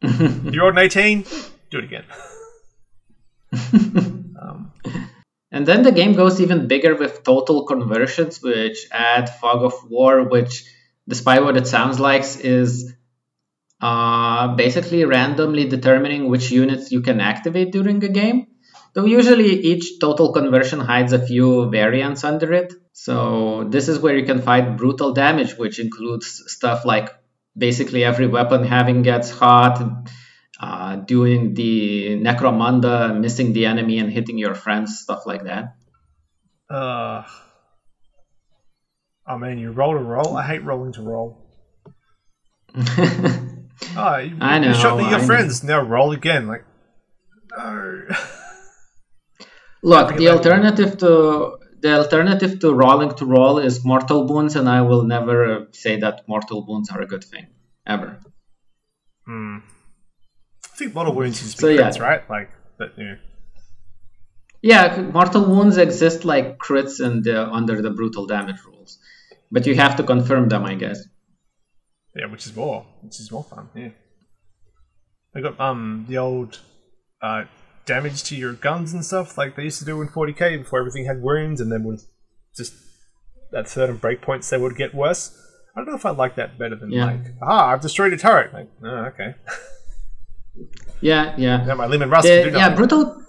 [0.00, 1.24] You're on 18,
[1.70, 2.04] do it again.
[4.40, 4.72] um.
[5.50, 10.22] And then the game goes even bigger with total conversions, which add fog of war,
[10.22, 10.64] which,
[11.08, 12.92] despite what it sounds like, is
[13.80, 18.46] uh, basically randomly determining which units you can activate during a game.
[18.94, 22.72] Though usually each total conversion hides a few variants under it.
[22.92, 27.10] So this is where you can fight brutal damage, which includes stuff like
[27.56, 29.76] basically every weapon having gets hot,
[30.60, 35.76] uh, doing the necromunda, missing the enemy and hitting your friends, stuff like that.
[36.68, 37.22] Uh,
[39.28, 40.36] I mean, you roll to roll.
[40.36, 41.44] I hate rolling to roll.
[42.76, 44.68] oh, you, I know.
[44.68, 45.62] You shot your I friends.
[45.62, 45.82] Know.
[45.82, 46.46] Now roll again.
[46.46, 46.64] Like,
[47.56, 48.06] no.
[49.82, 54.82] Look, the alternative to the alternative to rolling to roll is mortal wounds, and I
[54.82, 57.46] will never say that mortal wounds are a good thing
[57.86, 58.18] ever.
[59.26, 59.58] Hmm.
[60.64, 61.96] I think mortal wounds is so, yeah.
[62.00, 62.28] right?
[62.28, 63.16] Like, but yeah.
[64.60, 68.97] Yeah, mortal wounds exist like crits and under the brutal damage rules,
[69.50, 71.04] but you have to confirm them, I guess.
[72.14, 73.68] Yeah, which is more, which is more fun.
[73.74, 73.90] Yeah,
[75.34, 76.60] I got um the old
[77.22, 77.44] uh,
[77.86, 81.06] damage to your guns and stuff like they used to do in 40k before everything
[81.06, 82.00] had wounds and then would
[82.56, 82.74] just
[83.56, 85.36] at certain breakpoints they would get worse.
[85.74, 87.06] I don't know if I like that better than yeah.
[87.06, 88.52] like ah I've destroyed a turret.
[88.52, 89.34] Like oh, okay.
[91.00, 91.66] yeah, yeah.
[91.66, 92.26] Yeah, my limit rust.
[92.26, 93.22] The, yeah, brutal.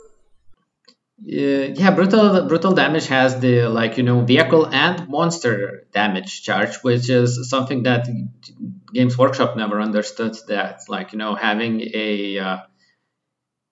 [1.22, 6.78] Uh, yeah, brutal brutal damage has the like you know vehicle and monster damage charge,
[6.78, 8.08] which is something that
[8.94, 10.38] Games Workshop never understood.
[10.48, 12.58] That like you know having a uh,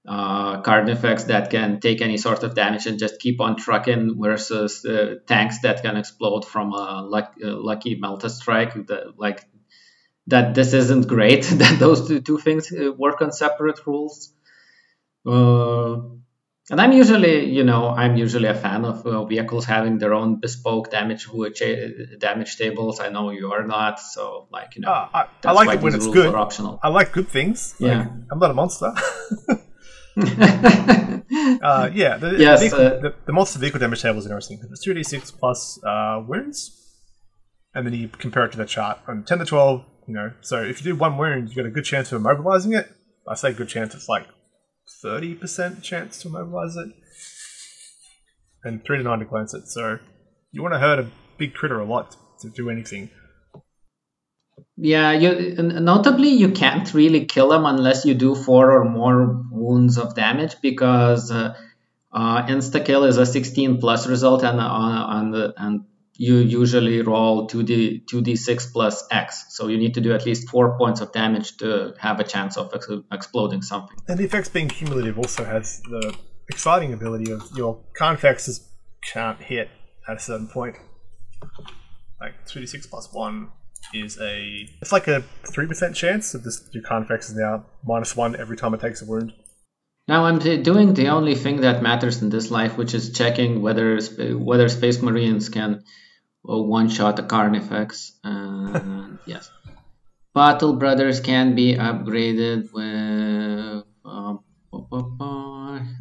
[0.07, 4.85] uh, Carnifex that can take any sort of damage and just keep on trucking versus
[4.85, 8.73] uh, tanks that can explode from a luck, uh, lucky Melta strike.
[8.73, 9.45] The, like
[10.27, 11.43] that, this isn't great.
[11.61, 14.33] that those two, two things uh, work on separate rules.
[16.69, 20.13] Uh, and I'm usually, you know, I'm usually a fan of uh, vehicles having their
[20.13, 21.27] own bespoke damage
[22.19, 22.99] damage tables.
[22.99, 26.07] I know you are not, so like you know, I, I, like it when it's
[26.07, 26.35] good.
[26.35, 26.79] Optional.
[26.83, 27.75] I like good things.
[27.79, 28.87] Yeah, like, I'm not a monster.
[30.17, 34.71] uh, yeah, the, yes, vehicle, uh, the, the, monster vehicle damage table is interesting because
[34.71, 36.71] it's 2d6 plus uh, wounds,
[37.73, 38.99] and then you compare it to the chart.
[39.07, 41.71] On 10 to 12, you know, so if you do one wound, you got a
[41.71, 42.91] good chance of immobilizing it.
[43.27, 44.25] I say good chance, it's like
[45.03, 46.89] 30% chance to immobilize it,
[48.63, 49.67] and 3 to 9 to cleanse it.
[49.67, 49.99] So
[50.51, 51.07] you want to hurt a
[51.37, 53.09] big critter a lot to do anything.
[54.75, 59.97] Yeah, you notably you can't really kill them unless you do four or more wounds
[59.97, 61.55] of damage because uh,
[62.11, 65.85] uh, insta kill is a 16 plus result and on, uh, on the and
[66.17, 69.45] you usually roll 2d 2d6 plus x.
[69.49, 72.57] So you need to do at least four points of damage to have a chance
[72.57, 73.97] of ex- exploding something.
[74.07, 76.15] And the effects being cumulative also has the
[76.49, 78.67] exciting ability of your carnifexes
[79.01, 79.69] can't hit
[80.07, 80.75] at a certain point.
[82.19, 83.51] Like 2d6 plus 1
[83.93, 88.15] is a it's like a three percent chance that this your Carnifex is now minus
[88.15, 89.33] one every time it takes a wound.
[90.07, 93.99] Now I'm doing the only thing that matters in this life, which is checking whether
[94.35, 95.83] whether Space Marines can
[96.47, 98.13] one shot a Carnifex.
[98.23, 99.51] And yes,
[100.33, 104.35] Battle Brothers can be upgraded with uh,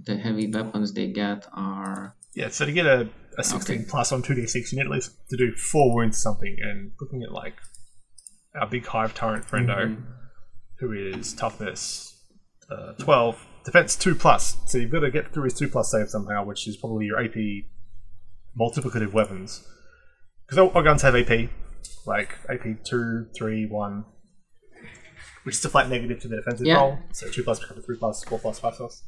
[0.05, 2.51] the heavy weapons they get are yeah.
[2.51, 3.87] So to get a, a 16 okay.
[3.89, 7.23] plus on 2d6, you need at least to do four wounds or something, and looking
[7.23, 7.55] at like
[8.55, 10.03] our big hive tyrant friendo, mm-hmm.
[10.79, 12.17] who is toughness
[12.71, 14.57] uh, 12, defense 2 plus.
[14.67, 17.23] So you've got to get through his 2 plus save somehow, which is probably your
[17.23, 17.37] AP
[18.59, 19.67] multiplicative weapons.
[20.47, 21.51] Because all, all guns have AP,
[22.07, 24.05] like AP 2, 3, 1,
[25.43, 26.77] which is a flat negative to the defensive yeah.
[26.77, 26.99] roll.
[27.13, 29.03] So 2 plus becomes 3 plus, 4 plus, 5 plus.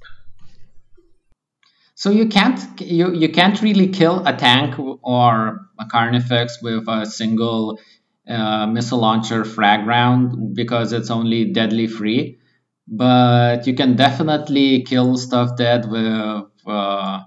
[1.95, 7.05] So you can't you, you can't really kill a tank or a carnifex with a
[7.05, 7.81] single
[8.29, 12.39] uh, missile launcher frag round because it's only deadly free.
[12.87, 17.21] But you can definitely kill stuff dead with uh,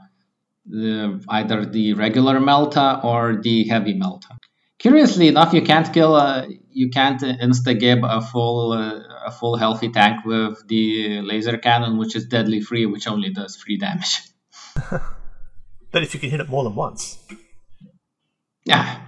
[0.66, 4.38] the, either the regular Melta or the heavy Melta.
[4.80, 9.90] Curiously enough, you can't kill a, you can't instagib a full uh, a full healthy
[9.90, 14.22] tank with the laser cannon, which is deadly free, which only does free damage.
[15.92, 17.20] but if you can hit it more than once.
[18.66, 19.02] Yeah.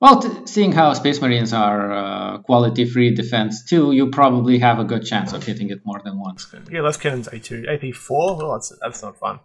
[0.00, 4.78] Well, t- seeing how Space Marines are uh, quality free defense too, you probably have
[4.78, 6.52] a good chance of hitting it more than once.
[6.70, 7.66] Yeah, laser cannons A2.
[7.66, 8.38] AP4?
[8.38, 9.40] Well, that's, that's not fun.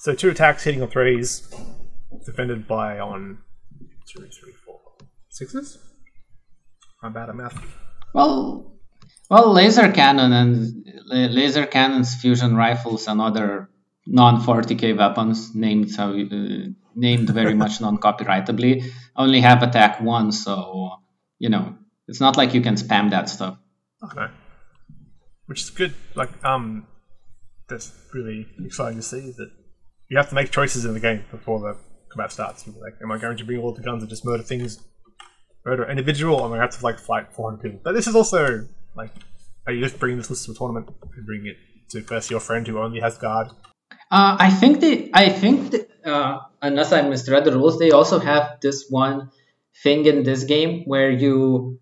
[0.00, 1.46] So two attacks hitting on threes,
[2.24, 3.36] defended by on
[4.08, 4.80] two, three, four,
[5.28, 5.76] sixes?
[7.02, 7.62] I'm bad at math.
[8.14, 8.78] Well,
[9.28, 13.68] well, laser cannon and laser cannons, fusion rifles, and other
[14.06, 20.92] non-40k weapons named so uh, named very much non-copyrightably only have attack one, so
[21.38, 21.74] you know
[22.08, 23.58] it's not like you can spam that stuff.
[24.02, 24.32] Okay,
[25.44, 25.92] which is good.
[26.14, 26.86] Like um,
[27.68, 29.59] that's really exciting to see that
[30.10, 31.76] you have to make choices in the game before the
[32.10, 32.66] combat starts.
[32.66, 34.80] You're like, am I going to bring all the guns and just murder things,
[35.64, 37.80] murder an individual, or am I going to have to like fight 400 people?
[37.82, 39.10] But this is also like,
[39.66, 41.56] are you just bringing this list to a tournament and bring it
[41.90, 43.48] to first your friend who only has guard?
[44.10, 48.18] Uh, I think the I think that, uh, unless I misread the rules, they also
[48.18, 49.30] have this one
[49.84, 51.78] thing in this game where you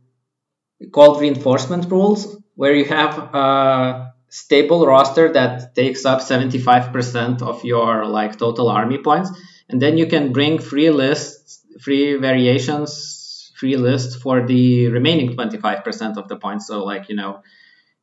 [0.93, 8.07] called reinforcement rules, where you have a stable roster that takes up 75% of your
[8.07, 9.31] like total army points.
[9.69, 16.17] And then you can bring free lists free variations free lists for the remaining 25%
[16.17, 16.67] of the points.
[16.67, 17.43] So like you know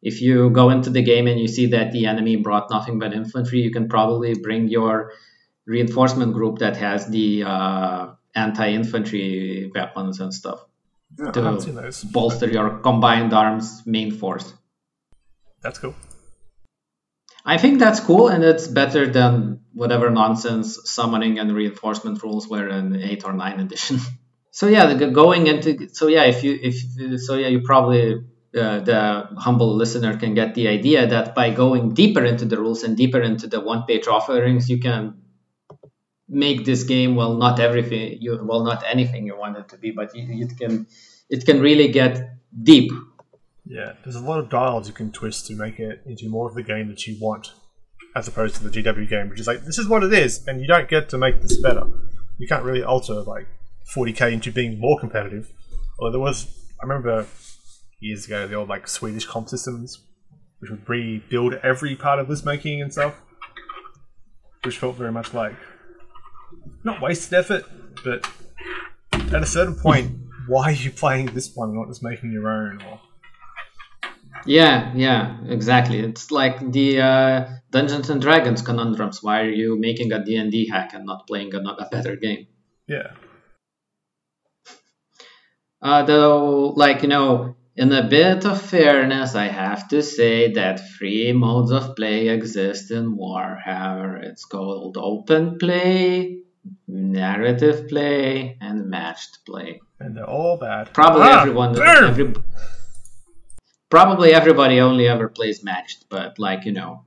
[0.01, 3.13] if you go into the game and you see that the enemy brought nothing but
[3.13, 5.13] infantry you can probably bring your
[5.65, 10.63] reinforcement group that has the uh, anti-infantry weapons and stuff
[11.17, 14.53] yeah, to bolster your combined arms main force.
[15.61, 15.95] That's cool
[17.46, 22.68] I think that's cool, and it's better than whatever nonsense summoning and reinforcement rules were
[22.68, 24.00] in eight or nine edition.
[24.52, 28.16] so yeah, going into so yeah, if you if so yeah, you probably
[28.58, 32.84] uh, the humble listener can get the idea that by going deeper into the rules
[32.84, 35.22] and deeper into the one-page offerings, you can
[36.28, 39.91] make this game well not everything you well not anything you want it to be,
[39.91, 40.88] but you, it can
[41.30, 42.91] it can really get deep
[43.66, 46.55] yeah, there's a lot of dials you can twist to make it into more of
[46.55, 47.51] the game that you want,
[48.16, 50.61] as opposed to the GW game, which is like this is what it is, and
[50.61, 51.88] you don't get to make this better.
[52.38, 53.47] You can't really alter like
[53.95, 55.51] 40k into being more competitive.
[55.99, 56.47] Although there was,
[56.82, 57.26] I remember
[57.99, 60.03] years ago the old like Swedish comp systems,
[60.59, 63.16] which would rebuild every part of list making and stuff,
[64.63, 65.55] which felt very much like
[66.84, 67.66] not wasted effort,
[68.03, 68.30] but
[69.11, 70.16] at a certain point,
[70.47, 72.80] why are you playing this one, not just making your own?
[72.84, 72.99] Or
[74.46, 76.00] yeah, yeah, exactly.
[76.00, 79.22] It's like the uh, Dungeons and Dragons conundrums.
[79.22, 82.48] Why are you making a D&D hack and not playing a, a better game?
[82.88, 83.12] Yeah.
[85.82, 90.80] Uh, though, like, you know, in a bit of fairness, I have to say that
[90.98, 94.24] three modes of play exist in Warhammer.
[94.24, 96.39] It's called open play,
[96.88, 99.82] narrative play, and matched play.
[100.00, 100.93] And they're all bad.
[100.93, 102.34] Probably ah, everyone, every,
[103.90, 107.06] probably everybody only ever plays matched, but like you know,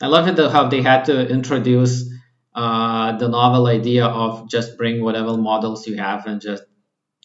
[0.00, 2.04] I love it how they had to introduce
[2.54, 6.64] uh, the novel idea of just bring whatever models you have and just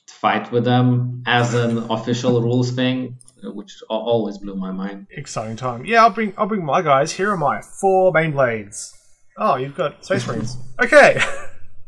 [0.09, 5.07] fight with them as an official rules thing, which always blew my mind.
[5.11, 5.85] Exciting time.
[5.85, 7.11] Yeah, I'll bring I'll bring my guys.
[7.11, 8.97] Here are my four main blades.
[9.37, 10.57] Oh, you've got space marines.
[10.81, 11.19] okay.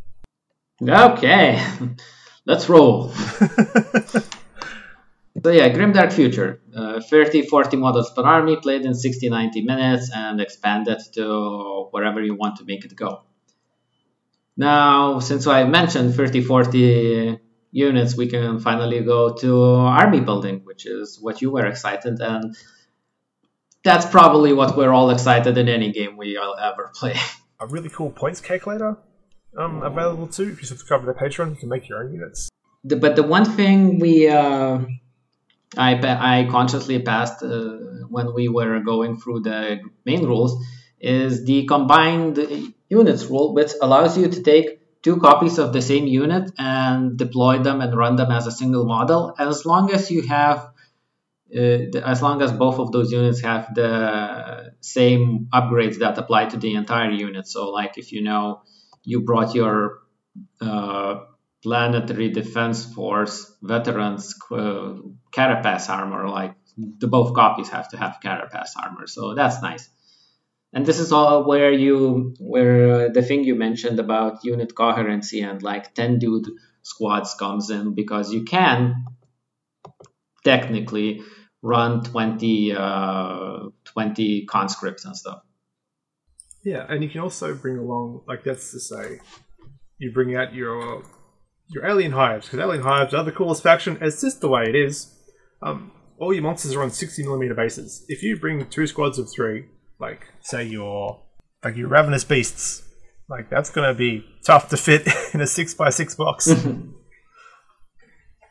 [0.81, 1.61] okay.
[2.45, 3.13] Let's roll.
[5.43, 10.09] So yeah, Grimdark Future, uh, 30, 40 models per army, played in 60, 90 minutes,
[10.15, 13.23] and expanded to wherever you want to make it go.
[14.55, 17.39] Now, since I mentioned 30, 40
[17.71, 22.55] units, we can finally go to army building, which is what you were excited, and
[23.83, 27.15] that's probably what we're all excited in any game we ever play.
[27.59, 28.97] A really cool points calculator
[29.57, 30.49] um, available too.
[30.49, 32.49] If you subscribe to the Patreon, you can make your own units.
[32.85, 34.79] The, but the one thing we uh,
[35.77, 37.77] I, I consciously passed uh,
[38.09, 40.63] when we were going through the main rules
[40.99, 42.37] is the combined
[42.89, 47.59] units rule, which allows you to take two copies of the same unit and deploy
[47.59, 50.69] them and run them as a single model as long as you have
[51.55, 56.57] uh, as long as both of those units have the same upgrades that apply to
[56.57, 57.47] the entire unit.
[57.47, 58.61] So like if you know
[59.03, 59.99] you brought your
[60.61, 61.15] uh,
[61.63, 64.95] Planetary Defense Force veterans uh,
[65.31, 66.27] carapace armor.
[66.27, 69.89] Like the both copies have to have carapace armor, so that's nice.
[70.73, 75.41] And this is all where you where uh, the thing you mentioned about unit coherency
[75.41, 76.49] and like ten dude
[76.81, 79.05] squads comes in because you can
[80.43, 81.21] technically
[81.61, 85.41] run 20, uh, 20 conscripts and stuff.
[86.63, 89.19] Yeah, and you can also bring along, like that's to say,
[89.97, 91.03] you bring out your
[91.73, 93.97] your alien hives because alien hives are the coolest faction.
[94.01, 95.13] It's just the way it is.
[95.61, 98.05] Um, all your monsters are on sixty millimeter bases.
[98.07, 99.65] If you bring two squads of three,
[99.99, 101.21] like say your
[101.63, 102.83] like your ravenous beasts,
[103.27, 106.47] like that's gonna be tough to fit in a six by six box.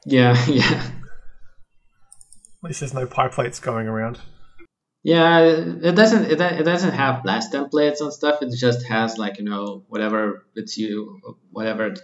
[0.07, 0.91] yeah, yeah.
[2.65, 4.19] At least there's no pie plates going around.
[5.05, 8.41] Yeah, it doesn't it, it doesn't have blast templates and stuff.
[8.41, 11.19] It just has like you know whatever it's you
[11.51, 11.95] whatever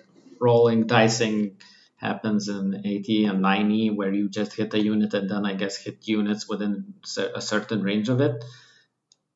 [0.41, 1.59] rolling dicing
[1.97, 5.77] happens in 80 and 90 where you just hit a unit and then I guess
[5.77, 6.95] hit units within
[7.35, 8.45] a certain range of it.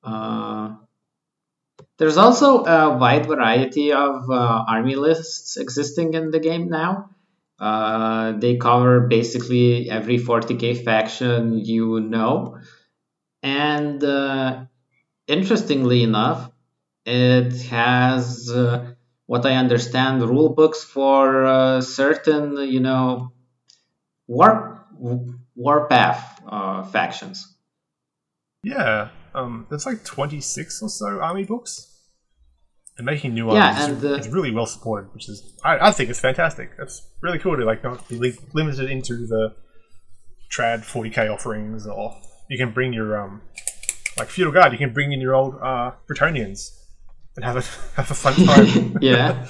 [0.03, 0.74] Uh,
[1.98, 7.11] there's also a wide variety of uh, army lists existing in the game now.
[7.59, 12.59] Uh, they cover basically every 40k faction you know.
[13.42, 14.64] And uh,
[15.26, 16.50] interestingly enough,
[17.05, 18.91] it has uh,
[19.33, 23.33] what I understand rule books for uh, certain, you know,
[24.26, 24.85] war
[25.55, 27.57] warpath uh, factions.
[28.62, 31.89] Yeah, um, there's like 26 or so army books.
[32.99, 35.93] And making new yeah, armies and, is, is really well supported, which is I, I
[35.93, 36.72] think it's fantastic.
[36.78, 39.55] It's really cool to like not be li- limited into the
[40.55, 42.20] trad 40k offerings, or
[42.51, 43.41] you can bring your um
[44.18, 44.72] like feudal guard.
[44.72, 46.82] You can bring in your old uh, Bretonnians
[47.37, 47.62] and have a
[47.97, 48.99] have a fun time.
[49.03, 49.47] yeah,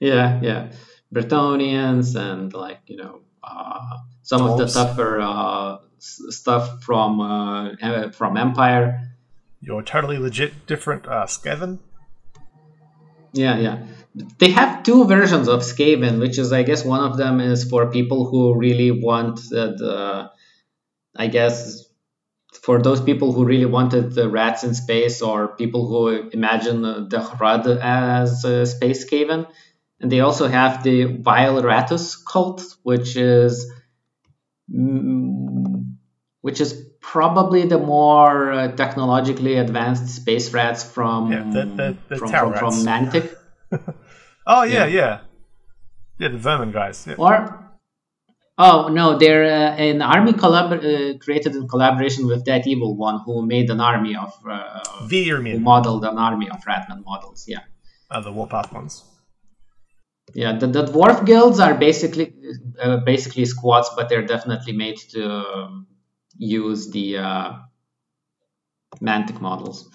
[0.00, 0.72] yeah, yeah.
[1.14, 8.36] Bretonnians and like you know uh, some of the tougher uh, stuff from uh, from
[8.36, 9.12] Empire.
[9.60, 11.78] Your totally legit different uh, Skaven.
[13.32, 13.86] Yeah, yeah.
[14.38, 17.90] They have two versions of Skaven, which is, I guess, one of them is for
[17.90, 20.30] people who really want the,
[21.14, 21.85] I guess,
[22.62, 27.18] for those people who really wanted the rats in space or people who imagine the
[27.18, 29.46] Hrud as a space Skaven.
[30.00, 33.70] And they also have the Vile Ratus cult, which is
[34.70, 35.96] mm,
[36.42, 42.16] which is probably the more uh, technologically advanced space rats from yeah, the, the, the
[42.18, 43.34] from, from, from, Mantic.
[44.46, 45.20] oh yeah, yeah, yeah,
[46.18, 47.06] yeah, the vermin guys.
[47.08, 47.14] Yeah.
[47.16, 47.65] Or
[48.58, 53.20] oh no, they're uh, an army collab- uh, created in collaboration with that evil one
[53.24, 57.44] who made an army of uh, who modeled an army of Ratman models.
[57.46, 57.60] Yeah,
[58.10, 59.04] uh, the Warpath ones.
[60.34, 62.34] Yeah, the, the dwarf guilds are basically
[62.82, 65.24] uh, basically squads, but they're definitely made to.
[65.28, 65.86] Um,
[66.38, 67.52] use the uh,
[69.00, 69.88] Mantic models.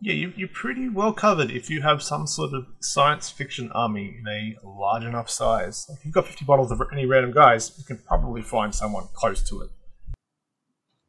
[0.00, 4.18] Yeah, you, you're pretty well covered if you have some sort of science fiction army
[4.20, 5.86] in a large enough size.
[5.90, 9.48] If you've got 50 bottles of any random guys, you can probably find someone close
[9.48, 9.70] to it.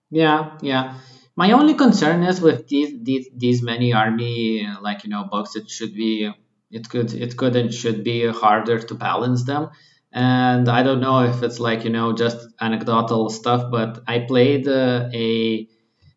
[0.09, 0.99] Yeah, yeah.
[1.35, 5.55] My only concern is with these these, these many army like you know books.
[5.55, 6.31] It should be
[6.71, 9.69] it could it could and should be harder to balance them
[10.17, 14.67] and I don't know if it's like you know just anecdotal stuff, but I played
[14.67, 15.67] uh, a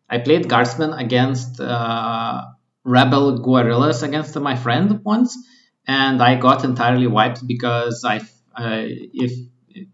[0.09, 2.45] I played Guardsmen against uh,
[2.83, 5.37] Rebel Guerrillas against my friend once,
[5.87, 8.17] and I got entirely wiped because I
[8.55, 9.31] uh, if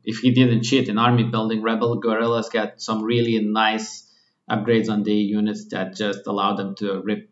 [0.03, 4.03] if he didn't cheat in army building, Rebel Guerrillas get some really nice
[4.49, 7.29] upgrades on the units that just allow them to rip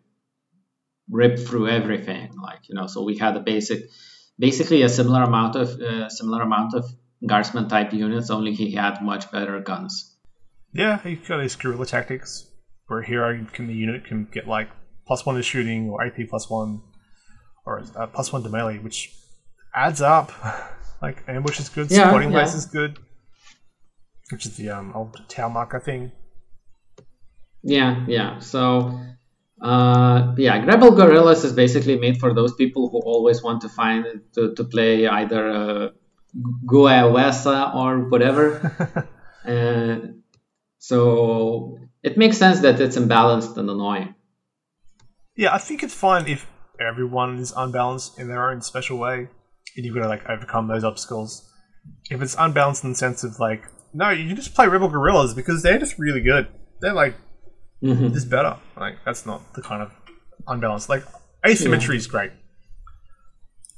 [1.09, 2.33] rip through everything.
[2.41, 3.89] Like you know, so we had a basic
[4.37, 6.85] basically a similar amount of uh, similar amount of
[7.25, 8.29] guardsman type units.
[8.29, 10.15] Only he had much better guns.
[10.73, 12.45] Yeah, he got his guerrilla tactics,
[12.87, 14.69] where hero can the unit can get like
[15.05, 16.81] plus one to shooting or AP plus one,
[17.65, 19.13] or uh, plus one to melee, which
[19.73, 20.31] adds up.
[21.01, 22.43] like ambush is good, yeah, spotting yeah.
[22.43, 22.99] is good,
[24.31, 26.11] which is the um, old tower marker thing.
[27.63, 28.39] Yeah, yeah.
[28.39, 28.99] So
[29.61, 34.21] uh, yeah, Rebel Guerrillas is basically made for those people who always want to find
[34.33, 35.89] to, to play either uh,
[36.65, 39.07] Wesa or whatever.
[39.47, 40.07] uh,
[40.77, 44.13] so it makes sense that it's imbalanced and annoying.
[45.35, 46.47] Yeah, I think it's fine if
[46.79, 49.27] everyone is unbalanced in their own special way,
[49.75, 51.49] and you've got to like overcome those obstacles.
[52.09, 53.63] If it's unbalanced in the sense of like,
[53.93, 56.47] no, you just play Rebel Guerrillas because they're just really good.
[56.81, 57.15] They're like
[57.83, 58.15] mm-hmm.
[58.15, 58.57] is better.
[58.77, 59.91] Like that's not the kind of
[60.47, 60.89] unbalanced.
[60.89, 61.03] Like
[61.45, 61.99] asymmetry yeah.
[61.99, 62.31] is great.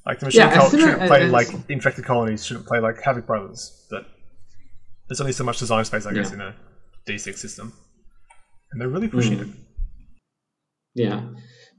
[0.05, 3.87] Like the machine Yeah, still- shouldn't play like infected colonies, shouldn't play like Havoc Brothers,
[3.89, 4.05] but.
[5.09, 6.33] There's only so much design space, I guess, Yeah.
[6.33, 6.51] in there's only so much design space, I guess, Yeah.
[6.51, 6.55] in a
[7.07, 7.73] D6 system,
[8.71, 9.41] and they're really pushing Mm.
[9.41, 9.66] it.
[10.97, 11.21] Yeah,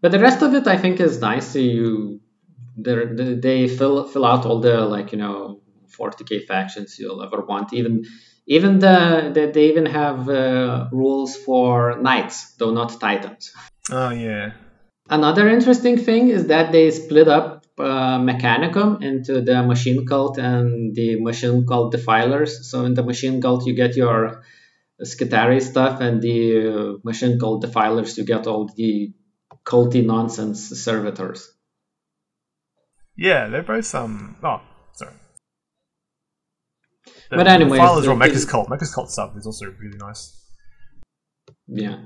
[0.00, 1.56] but the rest of it I think is nice.
[1.56, 2.20] You,
[2.76, 2.94] they
[3.46, 5.60] they fill fill out all the like you know
[5.98, 7.72] 40k factions you'll ever want.
[7.72, 8.04] Even
[8.46, 13.52] even the, the they even have uh, rules for knights, though not titans.
[13.90, 14.52] Oh yeah,
[15.10, 20.94] Another interesting thing is that they split up uh, Mechanicum into the Machine Cult and
[20.94, 22.70] the Machine Cult Defilers.
[22.70, 24.42] So in the Machine Cult you get your
[25.02, 29.12] Skitarii stuff, and the uh, Machine Cult Defilers to get all the
[29.64, 31.48] culty nonsense servitors.
[33.16, 34.36] yeah, they're both um.
[34.42, 34.60] Oh,
[34.94, 35.12] sorry.
[37.30, 38.68] The, But anyways, the Filers or Mecha's cult.
[38.68, 40.34] Mecha's cult stuff is also really nice.
[41.66, 42.04] Yeah,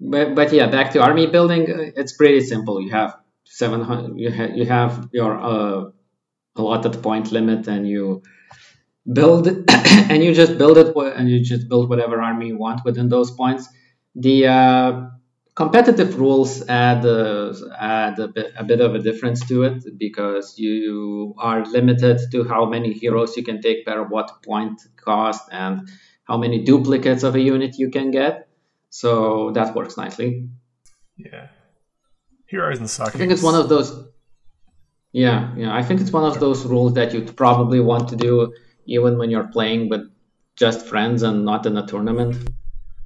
[0.00, 1.70] but but yeah, back to army building.
[1.70, 2.80] uh, It's pretty simple.
[2.80, 4.18] You have seven hundred.
[4.18, 5.90] You have you have your uh,
[6.56, 8.22] allotted point limit, and you
[9.12, 13.08] build and you just build it, and you just build whatever army you want within
[13.08, 13.68] those points.
[14.14, 15.08] The uh,
[15.54, 20.58] competitive rules add uh, add a bit, a bit of a difference to it because
[20.58, 25.88] you are limited to how many heroes you can take per what point cost and
[26.24, 28.48] how many duplicates of a unit you can get.
[28.90, 30.48] So that works nicely.
[31.16, 31.48] Yeah,
[32.46, 33.16] heroes and psychics.
[33.16, 34.08] I think it's one of those.
[35.12, 35.74] Yeah, yeah.
[35.74, 38.52] I think it's one of those rules that you'd probably want to do
[38.86, 40.02] even when you're playing with
[40.56, 42.48] just friends and not in a tournament.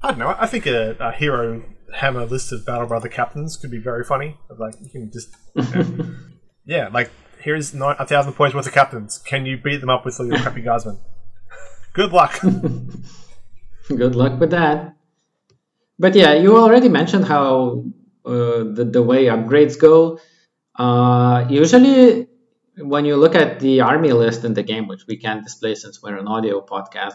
[0.02, 0.34] I don't know.
[0.38, 1.62] I think a, a hero
[1.92, 4.36] hammer list of battle brother captains could be very funny.
[4.56, 6.14] Like you can just, you know,
[6.64, 7.10] yeah, like
[7.40, 9.18] here's nine, a thousand points worth of captains.
[9.18, 10.98] Can you beat them up with all your crappy guardsmen?
[11.92, 12.40] Good luck.
[13.88, 14.96] Good luck with that.
[15.98, 17.84] But yeah, you already mentioned how
[18.24, 20.18] uh, the, the way upgrades go.
[20.76, 22.26] Uh, usually,
[22.82, 26.02] when you look at the army list in the game, which we can't display since
[26.02, 27.14] we're an audio podcast,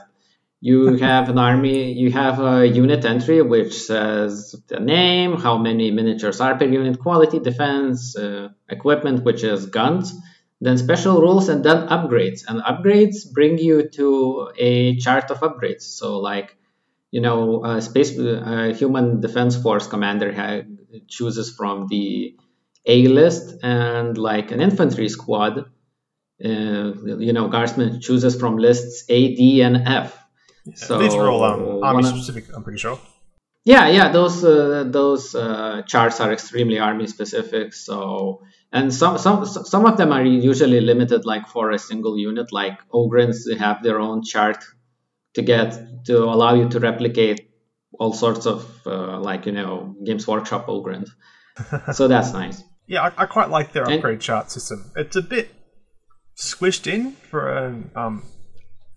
[0.61, 5.91] you have an army, you have a unit entry which says the name, how many
[5.91, 10.13] miniatures are per unit, quality, defense, uh, equipment, which is guns,
[10.61, 12.43] then special rules, and then upgrades.
[12.47, 15.83] And upgrades bring you to a chart of upgrades.
[15.83, 16.57] So, like,
[17.11, 20.63] you know, uh, space uh, human defense force commander ha-
[21.07, 22.35] chooses from the
[22.85, 25.59] A list, and like an infantry squad,
[26.43, 26.93] uh,
[27.27, 30.17] you know, guardsman chooses from lists A, D, and F.
[30.75, 32.45] So These are all um, army specific.
[32.53, 32.99] I'm pretty sure.
[33.65, 37.73] yeah, yeah, those uh, those uh, charts are extremely army specific.
[37.73, 42.51] So, and some some some of them are usually limited, like for a single unit.
[42.51, 44.63] Like Ogryns, they have their own chart
[45.35, 47.51] to get to allow you to replicate
[47.99, 51.09] all sorts of uh, like you know Games Workshop Ogryns.
[51.93, 52.63] so that's nice.
[52.87, 54.91] Yeah, I, I quite like their And- upgrade chart system.
[54.95, 55.51] It's a bit
[56.37, 58.23] squished in for an, um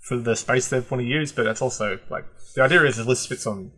[0.01, 2.24] for the space they want to use, but it's also like
[2.55, 3.70] the idea is the list fits on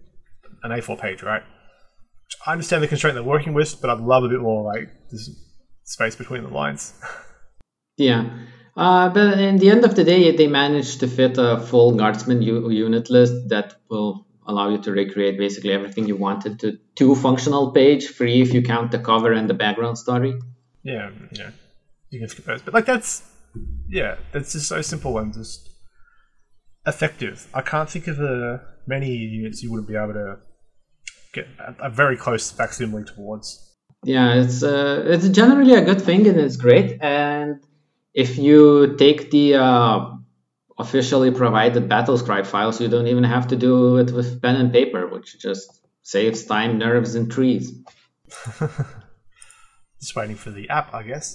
[0.63, 1.43] an A4 page, right?
[2.47, 5.29] I understand the constraint they're working with, but I'd love a bit more like this
[5.85, 6.93] space between the lines.
[7.97, 8.31] Yeah.
[8.77, 12.41] Uh, but in the end of the day, they managed to fit a full guardsman
[12.41, 17.15] u- unit list that will allow you to recreate basically everything you wanted to two
[17.15, 20.35] functional page, free if you count the cover and the background story.
[20.83, 21.51] yeah, yeah,
[22.11, 23.23] you can skip those, but like that's
[23.89, 25.71] yeah, that's just so simple and just
[26.87, 27.47] effective.
[27.55, 30.39] I can't think of uh, many units you wouldn't be able to
[31.33, 33.67] get a, a very close facsimile towards.
[34.05, 36.99] Yeah, it's uh, it's generally a good thing and it's great.
[37.03, 37.61] And
[38.15, 40.07] if you take the uh,
[40.81, 45.07] officially provided BattleScribe files, you don't even have to do it with pen and paper,
[45.07, 47.73] which just saves time, nerves, and trees.
[50.01, 51.27] Just waiting for the app, I guess.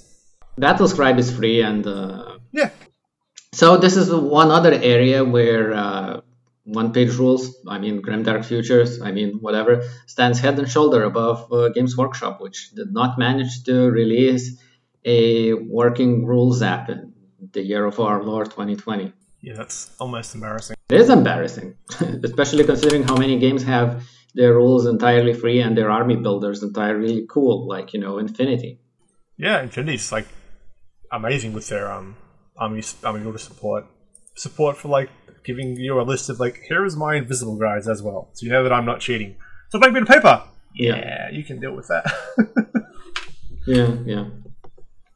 [0.60, 2.72] BattleScribe is free and uh, Yeah,
[3.54, 6.22] So this is one other area where uh,
[6.64, 11.70] one-page rules, I mean Grimdark Futures, I mean whatever, stands head and shoulder above uh,
[11.70, 14.60] Games Workshop, which did not manage to release
[15.04, 17.14] a working rules app in
[17.52, 19.14] the year of our Lord 2020.
[19.46, 20.76] Yeah, that's almost embarrassing.
[20.90, 21.76] It is embarrassing,
[22.24, 27.28] especially considering how many games have their rules entirely free and their army builders entirely
[27.30, 28.80] cool, like you know Infinity.
[29.38, 30.28] Yeah, Infinity's like
[31.12, 32.16] amazing with their um
[32.58, 33.86] army army builder support.
[34.34, 35.12] Support for like
[35.44, 38.52] giving you a list of like here is my invisible guys as well, so you
[38.52, 39.36] know that I'm not cheating.
[39.70, 40.44] So blank bit of paper.
[40.74, 40.96] Yeah.
[40.96, 42.06] Yeah, you can deal with that.
[43.68, 44.26] Yeah, yeah.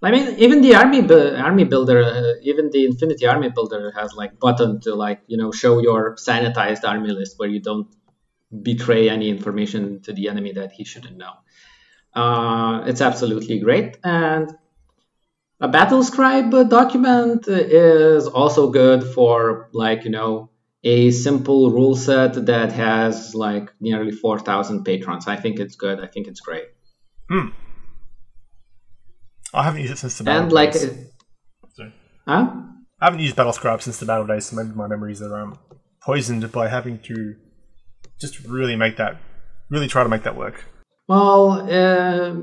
[0.01, 4.13] I mean, even the army bu- army builder, uh, even the Infinity Army builder has
[4.13, 7.87] like button to like you know show your sanitized army list where you don't
[8.63, 11.33] betray any information to the enemy that he shouldn't know.
[12.15, 14.51] Uh, it's absolutely great, and
[15.61, 20.49] A BattleScribe document is also good for like you know
[20.83, 25.27] a simple rule set that has like nearly 4,000 patrons.
[25.27, 25.99] I think it's good.
[26.01, 26.65] I think it's great.
[27.29, 27.49] Hmm.
[29.53, 31.09] I haven't used it since the battle And like, days.
[31.73, 31.93] Sorry.
[32.27, 32.51] huh?
[33.01, 35.57] I haven't used BattleScribe since the battle days, so maybe my memories are um,
[36.01, 37.35] poisoned by having to
[38.19, 39.17] just really make that,
[39.69, 40.65] really try to make that work.
[41.07, 42.41] Well, uh,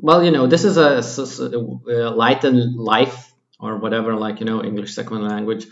[0.00, 4.62] well, you know, this is a uh, light and life or whatever, like you know,
[4.62, 5.66] English second language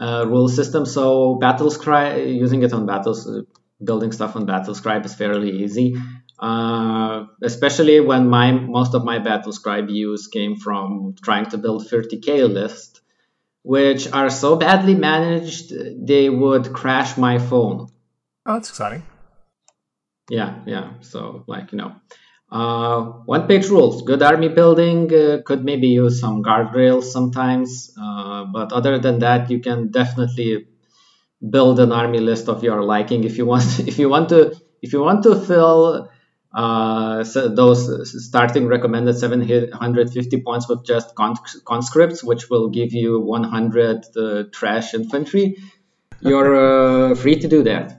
[0.00, 0.86] uh, rule system.
[0.86, 3.42] So BattleScribe using it on battles, uh,
[3.82, 5.96] building stuff on BattleScribe is fairly easy.
[6.42, 12.42] Uh, especially when my most of my BattleScribe use came from trying to build 30k
[12.42, 13.00] lists,
[13.62, 15.72] which are so badly managed
[16.04, 17.86] they would crash my phone.
[18.44, 19.04] Oh, that's exciting.
[20.28, 20.94] Yeah, yeah.
[21.02, 21.92] So, like, you know,
[22.50, 24.02] uh, one page rules.
[24.02, 29.48] Good army building uh, could maybe use some guardrails sometimes, uh, but other than that,
[29.48, 30.66] you can definitely
[31.50, 33.78] build an army list of your liking if you want.
[33.86, 36.08] If you want to, if you want to fill
[36.54, 44.04] uh, so those starting recommended 750 points with just conscripts, which will give you 100
[44.16, 45.56] uh, trash infantry,
[46.20, 47.98] you're uh, free to do that.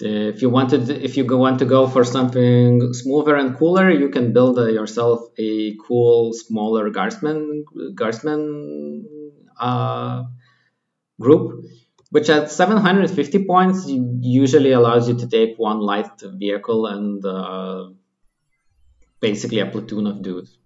[0.00, 4.32] If you wanted, if you want to go for something smoother and cooler, you can
[4.32, 7.64] build uh, yourself a cool, smaller guardsman
[7.96, 9.04] guardsman
[9.58, 10.22] uh,
[11.20, 11.64] group,
[12.10, 17.88] which at 750 points usually allows you to take one light vehicle and uh,
[19.20, 20.56] basically a platoon of dudes.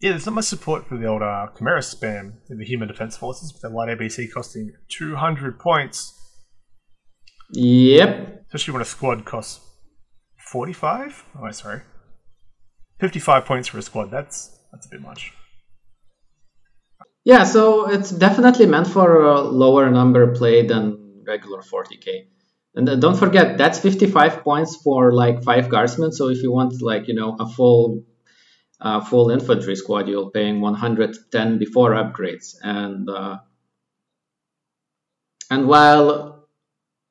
[0.00, 3.16] Yeah, there's not much support for the old uh, Chimera spam in the Human Defense
[3.16, 6.12] Forces, with the light APC costing 200 points,
[7.52, 8.42] Yep.
[8.46, 9.60] especially when a squad costs
[10.50, 11.24] 45?
[11.40, 11.80] Oh, sorry.
[13.00, 15.32] 55 points for a squad, that's that's a bit much.
[17.26, 22.28] Yeah, so it's definitely meant for a lower number play than regular 40k.
[22.76, 26.12] And don't forget that's 55 points for like five guardsmen.
[26.12, 28.04] So if you want like you know a full
[28.80, 32.54] uh, full infantry squad, you're paying 110 before upgrades.
[32.62, 33.38] And uh,
[35.50, 36.35] and while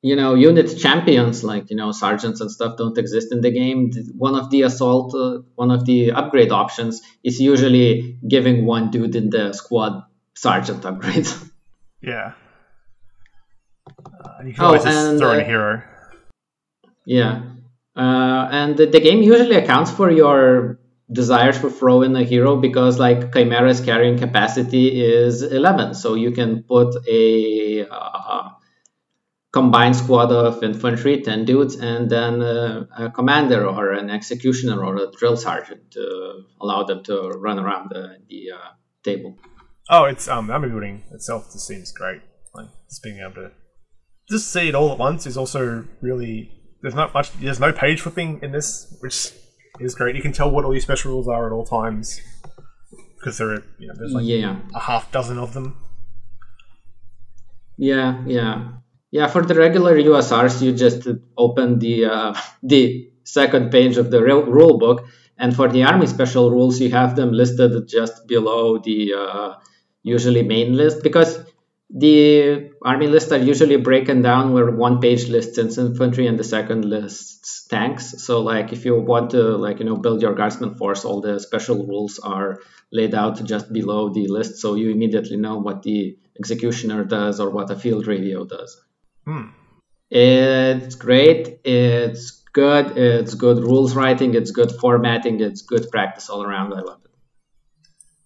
[0.06, 3.90] you know unit champions like you know sergeants and stuff don't exist in the game,
[4.26, 9.16] one of the assault uh, one of the upgrade options is usually giving one dude
[9.16, 10.04] in the squad
[10.34, 11.28] sergeant upgrade.
[12.02, 12.32] Yeah.
[13.88, 15.82] Uh, you can Oh, always just and, throw in a uh, hero.
[17.04, 17.42] Yeah.
[17.96, 20.78] Uh, and the, the game usually accounts for your
[21.10, 25.94] desires to throw in a hero because like Chimera's carrying capacity is 11.
[25.94, 28.50] So you can put a uh,
[29.56, 34.96] combined squad of infantry, 10 dudes, and then uh, a commander or an executioner or
[34.96, 39.34] a drill sergeant to allow them to run around the, the uh, table.
[39.88, 42.20] Oh, it's um, army building itself just seems great.
[42.54, 43.50] Like just being able to
[44.28, 46.52] just see it all at once is also really.
[46.82, 47.32] There's not much.
[47.40, 49.32] There's no page flipping in this, which
[49.80, 50.16] is great.
[50.16, 52.20] You can tell what all your special rules are at all times
[53.18, 54.58] because there are you know there's like yeah.
[54.74, 55.76] a half dozen of them.
[57.78, 58.72] Yeah, yeah,
[59.10, 59.26] yeah.
[59.28, 64.78] For the regular USRs, you just open the uh, the second page of the rule
[64.78, 65.06] book,
[65.38, 69.54] and for the army special rules, you have them listed just below the uh,
[70.02, 71.38] usually main list because
[71.88, 76.84] the army lists are usually broken down where one page lists infantry and the second
[76.84, 78.22] lists tanks.
[78.24, 81.38] So like if you want to like you know build your guardsman force, all the
[81.38, 82.58] special rules are
[82.92, 87.50] laid out just below the list, so you immediately know what the executioner does or
[87.50, 88.80] what a field radio does.
[89.26, 89.48] Hmm.
[90.10, 91.60] It's great.
[91.64, 92.96] It's good.
[92.96, 94.34] It's good rules writing.
[94.34, 95.40] It's good formatting.
[95.40, 96.72] It's good practice all around.
[96.72, 97.10] I love it.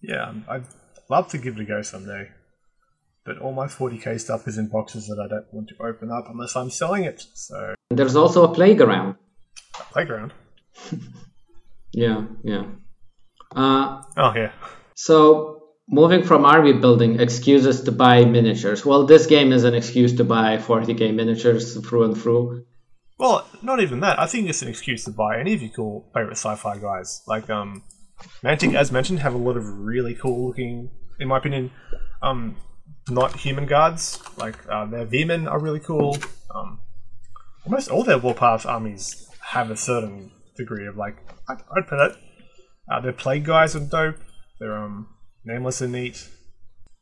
[0.01, 0.65] Yeah, I'd
[1.09, 2.29] love to give it a go someday,
[3.25, 6.25] but all my 40k stuff is in boxes that I don't want to open up
[6.29, 7.23] unless I'm selling it.
[7.33, 9.15] So there's also a playground.
[9.91, 10.33] playground.
[11.93, 12.63] Yeah, yeah.
[13.53, 14.53] Uh, Oh yeah.
[14.95, 18.85] so moving from army building, excuses to buy miniatures.
[18.85, 22.65] Well, this game is an excuse to buy 40k miniatures through and through.
[23.17, 24.19] Well, not even that.
[24.19, 27.21] I think it's an excuse to buy any of your cool favorite sci-fi guys.
[27.27, 27.83] Like um,
[28.43, 31.71] Mantic, as mentioned, have a lot of really cool looking, in my opinion,
[32.23, 32.57] um,
[33.09, 34.19] not human guards.
[34.37, 36.17] Like uh, their Veer-myn are really cool.
[36.53, 36.79] Um,
[37.65, 41.17] almost all their Warpath armies have a certain degree of like
[41.47, 42.17] I'd, I'd put it.
[42.91, 44.17] Uh, their plague guys are dope.
[44.59, 45.07] They're um
[45.43, 46.27] nameless and neat.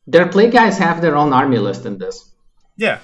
[0.08, 2.32] Their play guys have their own army list in this.
[2.78, 3.00] Yeah.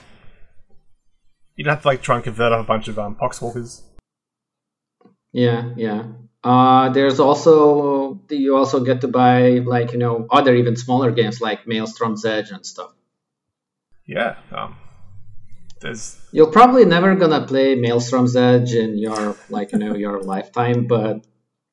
[1.56, 3.82] You don't have to like try and convert up a bunch of um poxwalkers.
[5.32, 6.04] Yeah, yeah.
[6.44, 11.42] Uh, there's also you also get to buy like you know other even smaller games
[11.42, 12.94] like Maelstrom's Edge and stuff.
[14.06, 14.76] Yeah, um,
[15.82, 20.88] there's You're probably never gonna play Maelstrom's Edge in your like you know your lifetime,
[20.88, 21.26] but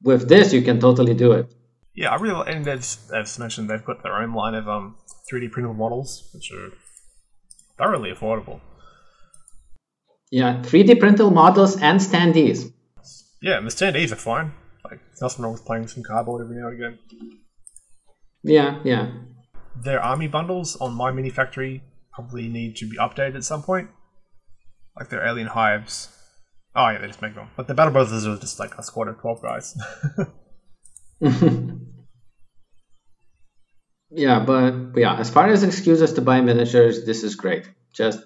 [0.02, 1.54] with this you can totally do it.
[1.94, 4.96] Yeah, I really and as as mentioned, they've got their own line of um
[5.30, 6.70] 3D printable models, which are
[7.78, 8.60] thoroughly affordable.
[10.30, 12.72] Yeah, 3D printable models and standees.
[13.42, 14.52] Yeah, and the standees are fine.
[14.84, 16.98] Like, nothing wrong with playing some cardboard every now and again.
[18.42, 19.12] Yeah, yeah.
[19.76, 21.82] Their army bundles on MyMiniFactory
[22.12, 23.90] probably need to be updated at some point.
[24.98, 26.08] Like their alien hives.
[26.74, 27.48] Oh yeah, they just make them.
[27.56, 29.76] But the Battle Brothers are just like a squad of twelve guys.
[34.10, 37.70] yeah, but, but yeah, as far as excuses to buy miniatures, this is great.
[37.92, 38.20] Just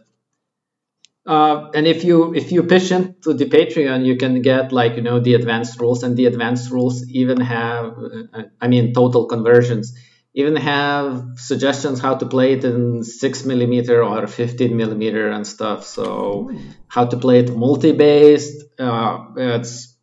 [1.27, 5.03] uh, and if you if you pitch into the Patreon, you can get like you
[5.03, 7.99] know the advanced rules, and the advanced rules even have,
[8.33, 9.93] uh, I mean, total conversions,
[10.35, 15.85] even have suggestions how to play it in six millimeter or fifteen millimeter and stuff.
[15.85, 16.53] So
[16.87, 18.63] how to play it multi-based.
[18.79, 19.97] Uh, it's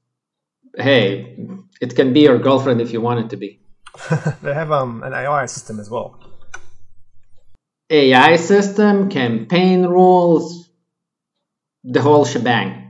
[0.77, 1.37] hey,
[1.81, 3.59] it can be your girlfriend if you want it to be.
[4.41, 6.19] they have um an AI system as well.
[7.89, 10.69] AI system, campaign rules,
[11.83, 12.83] the whole shebang.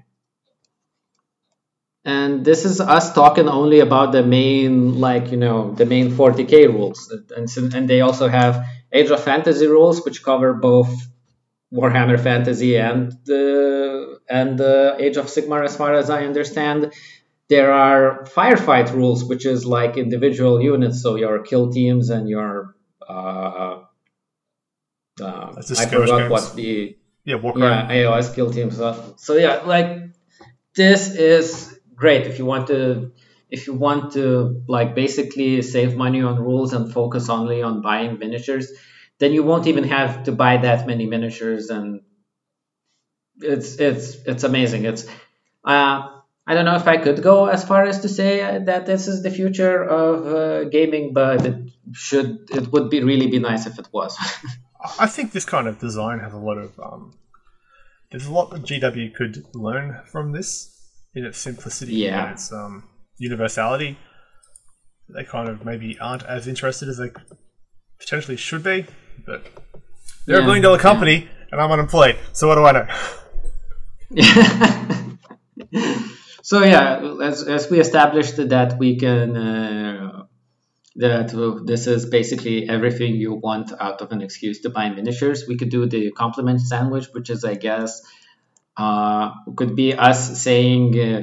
[2.06, 6.68] And this is us talking only about the main, like, you know, the main 40k
[6.68, 7.14] rules.
[7.36, 10.94] And, and they also have Age of Fantasy rules, which cover both
[11.74, 16.94] Warhammer Fantasy and the, and the Age of Sigmar, as far as I understand.
[17.54, 22.76] There are firefight rules, which is like individual units, so your kill teams and your
[23.08, 23.82] uh,
[25.22, 26.30] uh, I forgot games.
[26.32, 26.96] what the
[27.26, 28.78] Yeah, yeah AOS kill teams.
[28.78, 29.90] So, so yeah, like
[30.76, 33.12] this is great if you want to
[33.50, 38.18] if you want to like basically save money on rules and focus only on buying
[38.18, 38.72] miniatures,
[39.20, 42.02] then you won't even have to buy that many miniatures and
[43.42, 44.86] it's it's it's amazing.
[44.86, 45.06] It's
[45.64, 46.10] uh,
[46.46, 49.24] I don't know if I could go as far as to say that this is
[49.24, 51.56] the future of uh, gaming, but it
[51.94, 54.18] should it would be really be nice if it was.
[55.00, 57.18] I think this kind of design has a lot of um.
[58.12, 60.70] There's a lot that GW could learn from this
[61.16, 62.24] in its simplicity Yeah.
[62.24, 63.98] and its um universality.
[65.10, 67.12] They kind of maybe aren't as interested as they
[68.00, 68.86] potentially should be,
[69.26, 69.46] but
[70.26, 70.82] they're a billion dollar yeah.
[70.82, 72.88] company and I'm unemployed, so what do I know?
[76.54, 80.24] so yeah, as, as we established that we can uh,
[80.98, 81.30] that
[81.66, 85.46] this is basically everything you want out of an excuse to buy miniatures.
[85.48, 88.04] We could do the compliment sandwich, which is I guess
[88.78, 91.22] uh, could be us saying uh,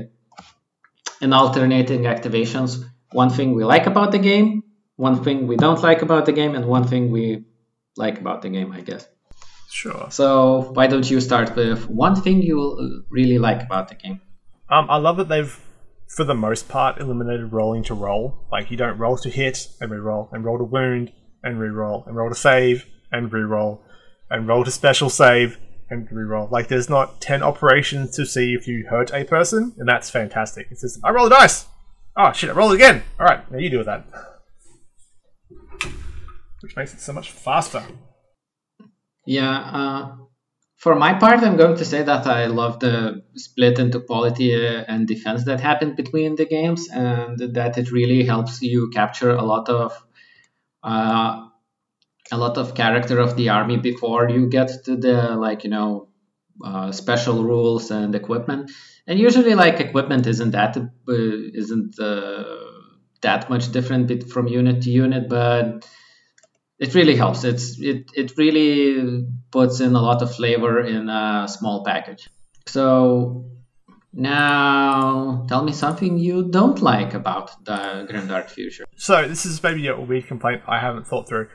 [1.21, 4.65] in alternating activations one thing we like about the game,
[4.97, 7.45] one thing we don't like about the game, and one thing we
[7.97, 8.73] like about the game.
[8.73, 9.07] I guess.
[9.69, 10.09] Sure.
[10.11, 14.21] So why don't you start with one thing you really like about the game?
[14.71, 15.59] Um, I love that they've,
[16.17, 18.47] for the most part, eliminated rolling to roll.
[18.53, 21.13] Like you don't roll to hit and re-roll, and roll to wound
[21.43, 23.83] and re-roll, and roll to save and re-roll,
[24.31, 25.59] and roll to special save
[25.91, 26.49] and re-roll.
[26.51, 30.69] Like there's not ten operations to see if you hurt a person, and that's fantastic.
[30.71, 31.67] It's just I roll the dice.
[32.17, 32.51] Oh shit!
[32.51, 33.03] I roll it again.
[33.19, 34.07] All right, now you deal with that.
[36.63, 37.83] Which makes it so much faster.
[39.27, 40.17] Yeah, uh,
[40.81, 44.85] for my part, I'm going to say that I love the split into quality uh,
[44.89, 49.43] and defense that happened between the games, and that it really helps you capture a
[49.45, 49.93] lot of
[50.83, 51.47] uh,
[52.33, 56.09] a lot of character of the army before you get to the like you know
[56.65, 58.71] uh, special rules and equipment.
[59.07, 62.45] And usually, like equipment isn't that uh, isn't uh,
[63.23, 65.87] that much different from unit to unit, but
[66.79, 67.45] it really helps.
[67.45, 72.29] It's it it really puts in a lot of flavor in a small package.
[72.67, 73.45] So
[74.13, 78.85] now tell me something you don't like about the Grimdark Future.
[78.97, 81.49] So this is maybe a weird complaint I haven't thought through,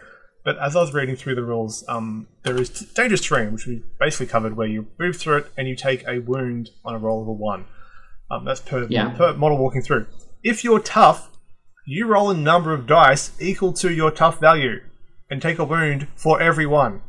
[0.43, 3.83] but as I was reading through the rules, um, there is dangerous terrain, which we
[3.99, 7.21] basically covered, where you move through it and you take a wound on a roll
[7.21, 7.65] of a one.
[8.31, 9.09] Um, that's per, Yeah.
[9.09, 10.07] per model walking through.
[10.43, 11.29] If you're tough,
[11.85, 14.81] you roll a number of dice equal to your tough value,
[15.29, 17.01] and take a wound for every one.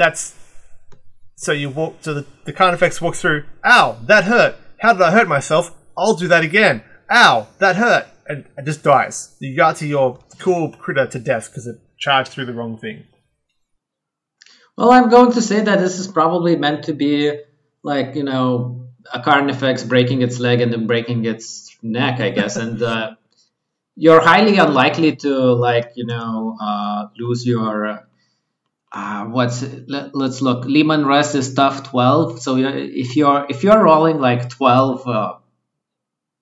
[0.00, 0.34] That's
[1.36, 1.96] so you walk.
[2.00, 3.44] So the, the card effects walk through.
[3.62, 4.56] Ow, that hurt.
[4.80, 5.76] How did I hurt myself?
[5.94, 6.82] I'll do that again.
[7.10, 9.36] Ow, that hurt, and it just dies.
[9.40, 13.04] You got to your cool critter to death because it charged through the wrong thing.
[14.78, 17.38] Well, I'm going to say that this is probably meant to be
[17.82, 22.56] like you know a Carnifex breaking its leg and then breaking its neck, I guess,
[22.56, 23.16] and uh,
[23.96, 28.06] you're highly unlikely to like you know uh, lose your
[28.92, 30.64] uh, what's let, us look.
[30.64, 35.34] Leman Russ is tough 12 so if you're if you're rolling like 12 uh,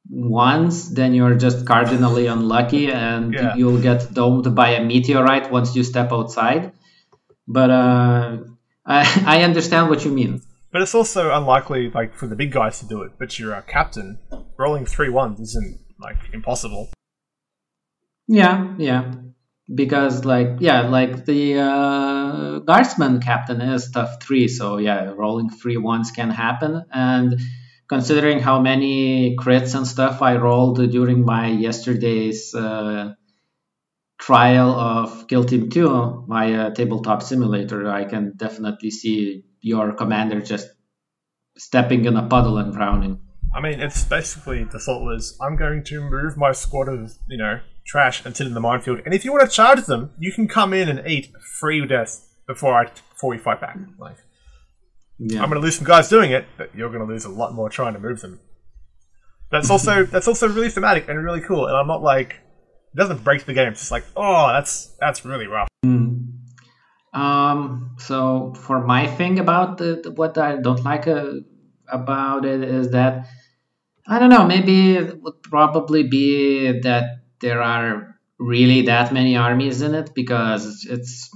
[0.08, 3.54] ones then you're just cardinally unlucky and yeah.
[3.54, 6.72] you'll get domed by a meteorite once you step outside.
[7.46, 8.38] But uh,
[8.86, 10.42] I, I understand what you mean.
[10.72, 13.62] But it's also unlikely like for the big guys to do it but you're a
[13.62, 14.18] captain.
[14.56, 16.88] Rolling three ones isn't like impossible.
[18.26, 19.12] Yeah yeah
[19.72, 25.76] because like yeah like the uh, guardsman captain is tough three so yeah rolling three
[25.76, 26.84] ones can happen.
[26.90, 27.38] And
[27.88, 33.14] considering how many crits and stuff i rolled during my yesterday's uh,
[34.18, 40.40] trial of kill team 2 my uh, tabletop simulator i can definitely see your commander
[40.40, 40.68] just
[41.56, 43.20] stepping in a puddle and drowning.
[43.52, 47.38] I mean it's basically the thought was i'm going to move my squad of you
[47.38, 49.00] know trash and sit in the minefield.
[49.04, 52.28] And if you want to charge them, you can come in and eat free death
[52.46, 53.78] before I before we fight back.
[53.98, 54.18] Like,
[55.18, 55.42] yeah.
[55.42, 57.54] I'm going to lose some guys doing it, but you're going to lose a lot
[57.54, 58.40] more trying to move them.
[59.50, 61.66] That's also that's also really thematic and really cool.
[61.66, 62.34] And I'm not like
[62.92, 63.72] it doesn't break the game.
[63.72, 65.68] It's just like oh, that's that's really rough.
[65.84, 66.34] Mm.
[67.14, 67.96] Um.
[67.98, 71.30] So for my thing about the, the what I don't like uh,
[71.90, 73.26] about it is that
[74.06, 74.46] I don't know.
[74.46, 80.86] Maybe it would probably be that there are really that many armies in it because
[80.88, 81.30] it's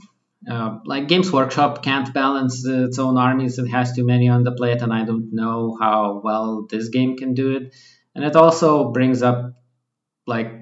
[0.51, 3.59] uh, like Games Workshop can't balance its own armies.
[3.59, 7.17] It has too many on the plate, and I don't know how well this game
[7.17, 7.75] can do it.
[8.15, 9.55] And it also brings up
[10.27, 10.53] like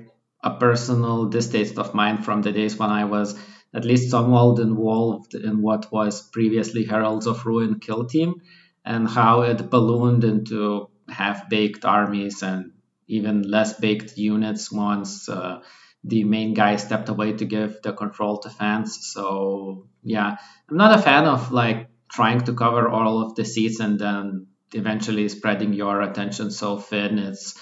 [0.43, 3.39] a personal distaste of mine from the days when I was
[3.75, 8.43] at least somewhat involved in what was previously Heralds of Ruin Kill Team,
[8.85, 12.73] and how it ballooned into half-baked armies and
[13.11, 15.61] even less baked units once uh,
[16.05, 18.99] the main guy stepped away to give the control to fans.
[19.13, 20.37] So yeah,
[20.69, 24.47] I'm not a fan of like trying to cover all of the seats and then
[24.73, 27.19] eventually spreading your attention so thin.
[27.19, 27.59] It's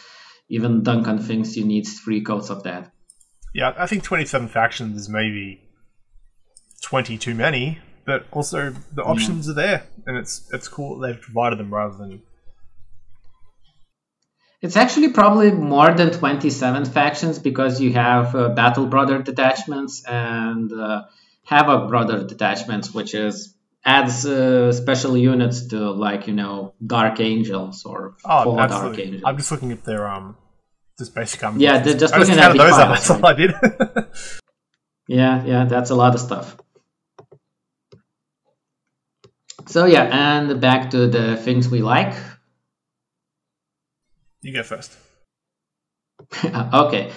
[0.48, 2.92] even Duncan thinks you need three coats of that.
[3.54, 5.62] Yeah, I think 27 factions is maybe
[6.82, 9.52] 20 too many, but also the options yeah.
[9.52, 12.22] are there, and it's it's cool they've provided them rather than
[14.60, 20.72] it's actually probably more than 27 factions because you have uh, Battle Brother detachments and
[20.72, 21.02] uh,
[21.44, 23.54] Havoc Brother detachments, which is
[23.84, 29.22] adds uh, special units to like you know Dark Angels or oh, Dark Angels.
[29.24, 30.36] I'm just looking at their um
[30.98, 31.62] just basic army.
[31.62, 32.70] Yeah, they're just I looking just at those.
[32.70, 33.22] Files, that's right?
[33.22, 33.54] all I did.
[35.08, 36.56] yeah, yeah, that's a lot of stuff.
[39.66, 42.14] So yeah, and back to the things we like.
[44.42, 44.96] You go first.
[46.44, 47.12] okay.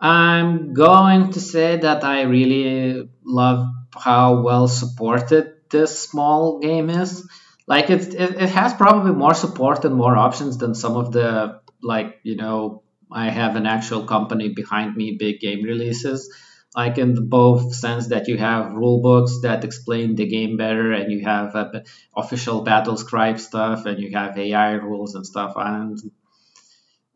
[0.00, 7.26] I'm going to say that I really love how well supported this small game is.
[7.66, 11.60] Like it, it, it has probably more support and more options than some of the
[11.82, 16.32] like you know I have an actual company behind me big game releases.
[16.76, 21.10] Like in both sense that you have rule books that explain the game better, and
[21.10, 21.70] you have uh,
[22.14, 25.54] official BattleScribe stuff, and you have AI rules and stuff.
[25.56, 25.98] And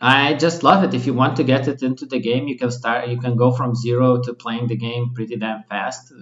[0.00, 0.94] I just love it.
[0.94, 3.08] If you want to get it into the game, you can start.
[3.08, 6.12] You can go from zero to playing the game pretty damn fast.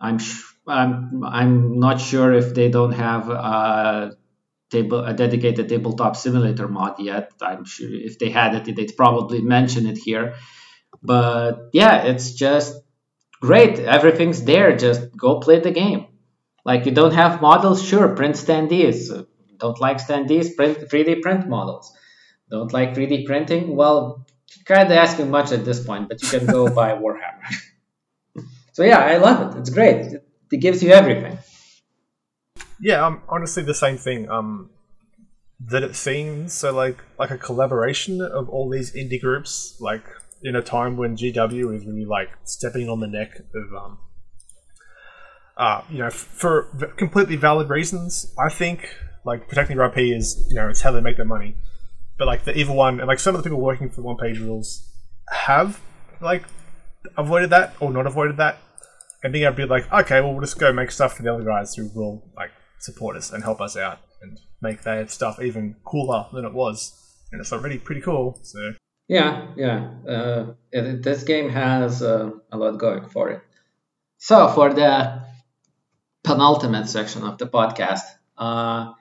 [0.00, 0.18] I'm
[0.66, 4.16] I'm I'm not sure if they don't have a
[4.70, 7.32] table a dedicated tabletop simulator mod yet.
[7.42, 10.34] I'm sure if they had it, they'd probably mention it here.
[11.02, 12.80] But yeah, it's just
[13.40, 13.78] great.
[13.78, 14.76] Everything's there.
[14.76, 16.06] Just go play the game.
[16.64, 19.26] Like you don't have models, sure, print standees.
[19.58, 21.92] Don't like standees, print 3D print models
[22.50, 23.76] don't like 3D printing?
[23.76, 24.26] Well,
[24.64, 28.44] kind of asking much at this point, but you can go buy Warhammer.
[28.72, 29.58] so yeah, I love it.
[29.58, 29.96] It's great.
[29.96, 31.38] It, it gives you everything.
[32.80, 34.28] Yeah, um, honestly, the same thing.
[34.30, 34.70] Um,
[35.60, 40.04] that it seems so like like a collaboration of all these indie groups, like
[40.42, 43.98] in a time when GW is really like stepping on the neck of um,
[45.56, 46.62] uh, you know, for
[46.96, 48.32] completely valid reasons.
[48.38, 48.88] I think
[49.24, 51.56] like protecting your IP is you know it's how they make their money
[52.18, 54.38] but like the evil one and like some of the people working for one page
[54.38, 54.90] rules
[55.30, 55.80] have
[56.20, 56.44] like
[57.16, 58.58] avoided that or not avoided that.
[59.22, 61.32] And being able to be like okay well we'll just go make stuff for the
[61.32, 65.40] other guys who will like support us and help us out and make their stuff
[65.40, 66.92] even cooler than it was.
[67.32, 68.74] And it's already pretty cool so.
[69.08, 69.90] Yeah yeah.
[70.06, 73.42] Uh, it, this game has uh, a lot going for it.
[74.18, 75.22] So for the
[76.24, 78.02] penultimate section of the podcast
[78.36, 78.92] uh,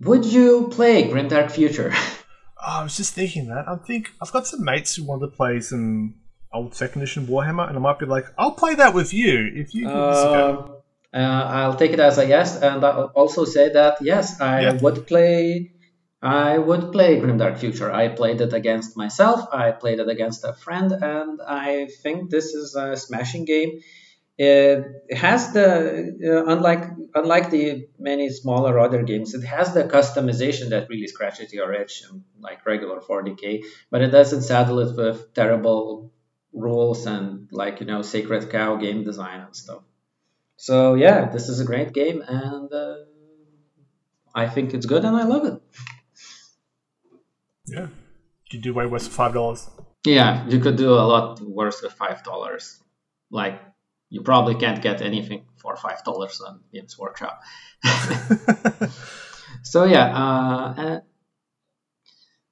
[0.00, 1.90] would you play Grimdark Future?
[1.94, 2.22] Oh,
[2.66, 3.68] I was just thinking that.
[3.68, 6.16] I think I've got some mates who want to play some
[6.52, 9.74] old second edition Warhammer, and I might be like, I'll play that with you if
[9.74, 10.82] you give this a go.
[11.12, 14.62] Uh, uh, I'll take it as a yes, and I'll also say that yes, I
[14.62, 14.72] Yeah.
[14.80, 15.72] would play.
[16.22, 17.92] I would play Grimdark Future.
[17.92, 19.48] I played it against myself.
[19.52, 23.80] I played it against a friend, and I think this is a smashing game.
[24.38, 25.64] It has the
[26.22, 26.84] uh, unlike
[27.14, 32.02] unlike the many smaller other games, it has the customization that really scratches your itch,
[32.10, 33.64] um, like regular 40k.
[33.90, 36.12] But it doesn't saddle it with terrible
[36.52, 39.82] rules and like you know sacred cow game design and stuff.
[40.56, 42.96] So yeah, this is a great game, and uh,
[44.34, 45.62] I think it's good, and I love it.
[47.66, 47.88] Yeah.
[48.50, 49.68] You do way worse for five dollars.
[50.04, 52.80] Yeah, you could do a lot worse with five dollars.
[53.30, 53.60] Like
[54.08, 57.40] you probably can't get anything for five dollars on Games Workshop.
[59.62, 61.00] so yeah, uh,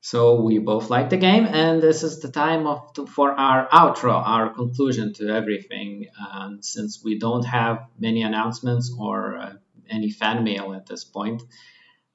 [0.00, 3.68] so we both like the game, and this is the time of to, for our
[3.68, 6.06] outro, our conclusion to everything.
[6.32, 9.52] And since we don't have many announcements or uh,
[9.88, 11.42] any fan mail at this point,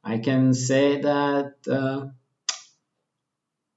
[0.03, 1.53] I can say that.
[1.69, 2.07] Uh,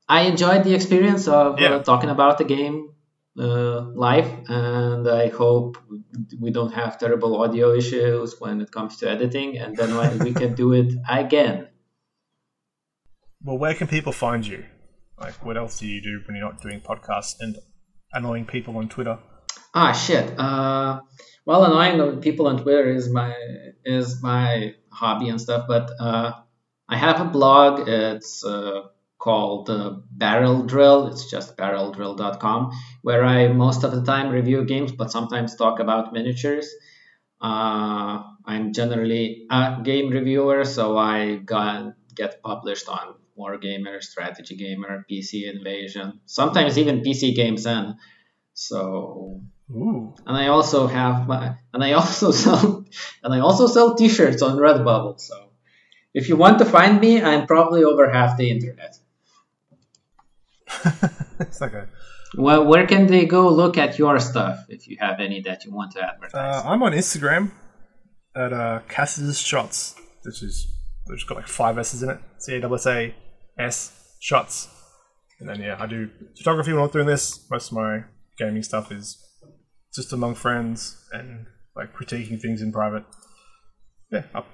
[0.08, 1.76] I enjoyed the experience of Yeah.
[1.76, 2.91] uh, talking about the game
[3.38, 5.78] uh, live, and I hope
[6.40, 10.32] we don't have terrible audio issues when it comes to editing, and then when we
[10.32, 11.68] can do it again.
[13.44, 14.64] well, where can people find you?
[15.18, 17.56] Like, what else do you do when you're not doing podcasts and
[18.12, 19.18] annoying people on Twitter?
[19.74, 20.38] Ah, shit.
[20.38, 21.00] Uh,
[21.44, 23.34] well, annoying people on Twitter is my
[23.84, 26.32] is my hobby and stuff, but uh,
[26.88, 27.88] I have a blog.
[27.88, 28.82] It's uh,
[29.22, 31.06] called uh, Barrel Drill.
[31.06, 32.72] It's just barreldrill.com,
[33.02, 36.68] where I most of the time review games, but sometimes talk about miniatures.
[37.40, 45.06] Uh, I'm generally a game reviewer, so I got, get published on Wargamer, Strategy Gamer,
[45.10, 47.96] PC Invasion, sometimes even PCGamesN.
[48.54, 49.40] So
[49.70, 50.14] Ooh.
[50.26, 52.84] and I also have my and I also sell
[53.22, 55.18] and I also sell T-shirts on Redbubble.
[55.20, 55.50] So
[56.12, 58.98] if you want to find me, I'm probably over half the internet.
[61.40, 61.88] it's like a.
[62.36, 65.72] Well, where can they go look at your stuff if you have any that you
[65.72, 66.64] want to advertise?
[66.64, 67.50] Uh, I'm on Instagram
[68.34, 70.66] at uh, Cass's Shots, which is
[71.06, 72.18] which got like five S's in it.
[72.38, 73.14] C A S A
[73.58, 74.68] S Shots.
[75.40, 77.46] And then yeah, I do photography when I'm doing this.
[77.50, 78.04] Most of my
[78.38, 79.18] gaming stuff is
[79.94, 81.46] just among friends and
[81.76, 83.04] like critiquing things in private.
[84.10, 84.24] Yeah.
[84.34, 84.46] Up.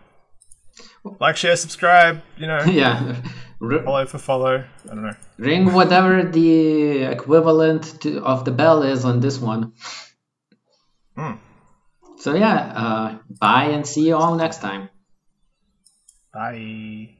[1.21, 2.23] Like, share, subscribe.
[2.37, 3.21] You know, yeah,
[3.61, 4.65] follow for follow.
[4.85, 5.17] I don't know.
[5.39, 9.73] ring whatever the equivalent to, of the bell is on this one.
[11.17, 11.33] Hmm.
[12.19, 14.89] So yeah, uh, bye and see you all next time.
[16.33, 17.18] Bye.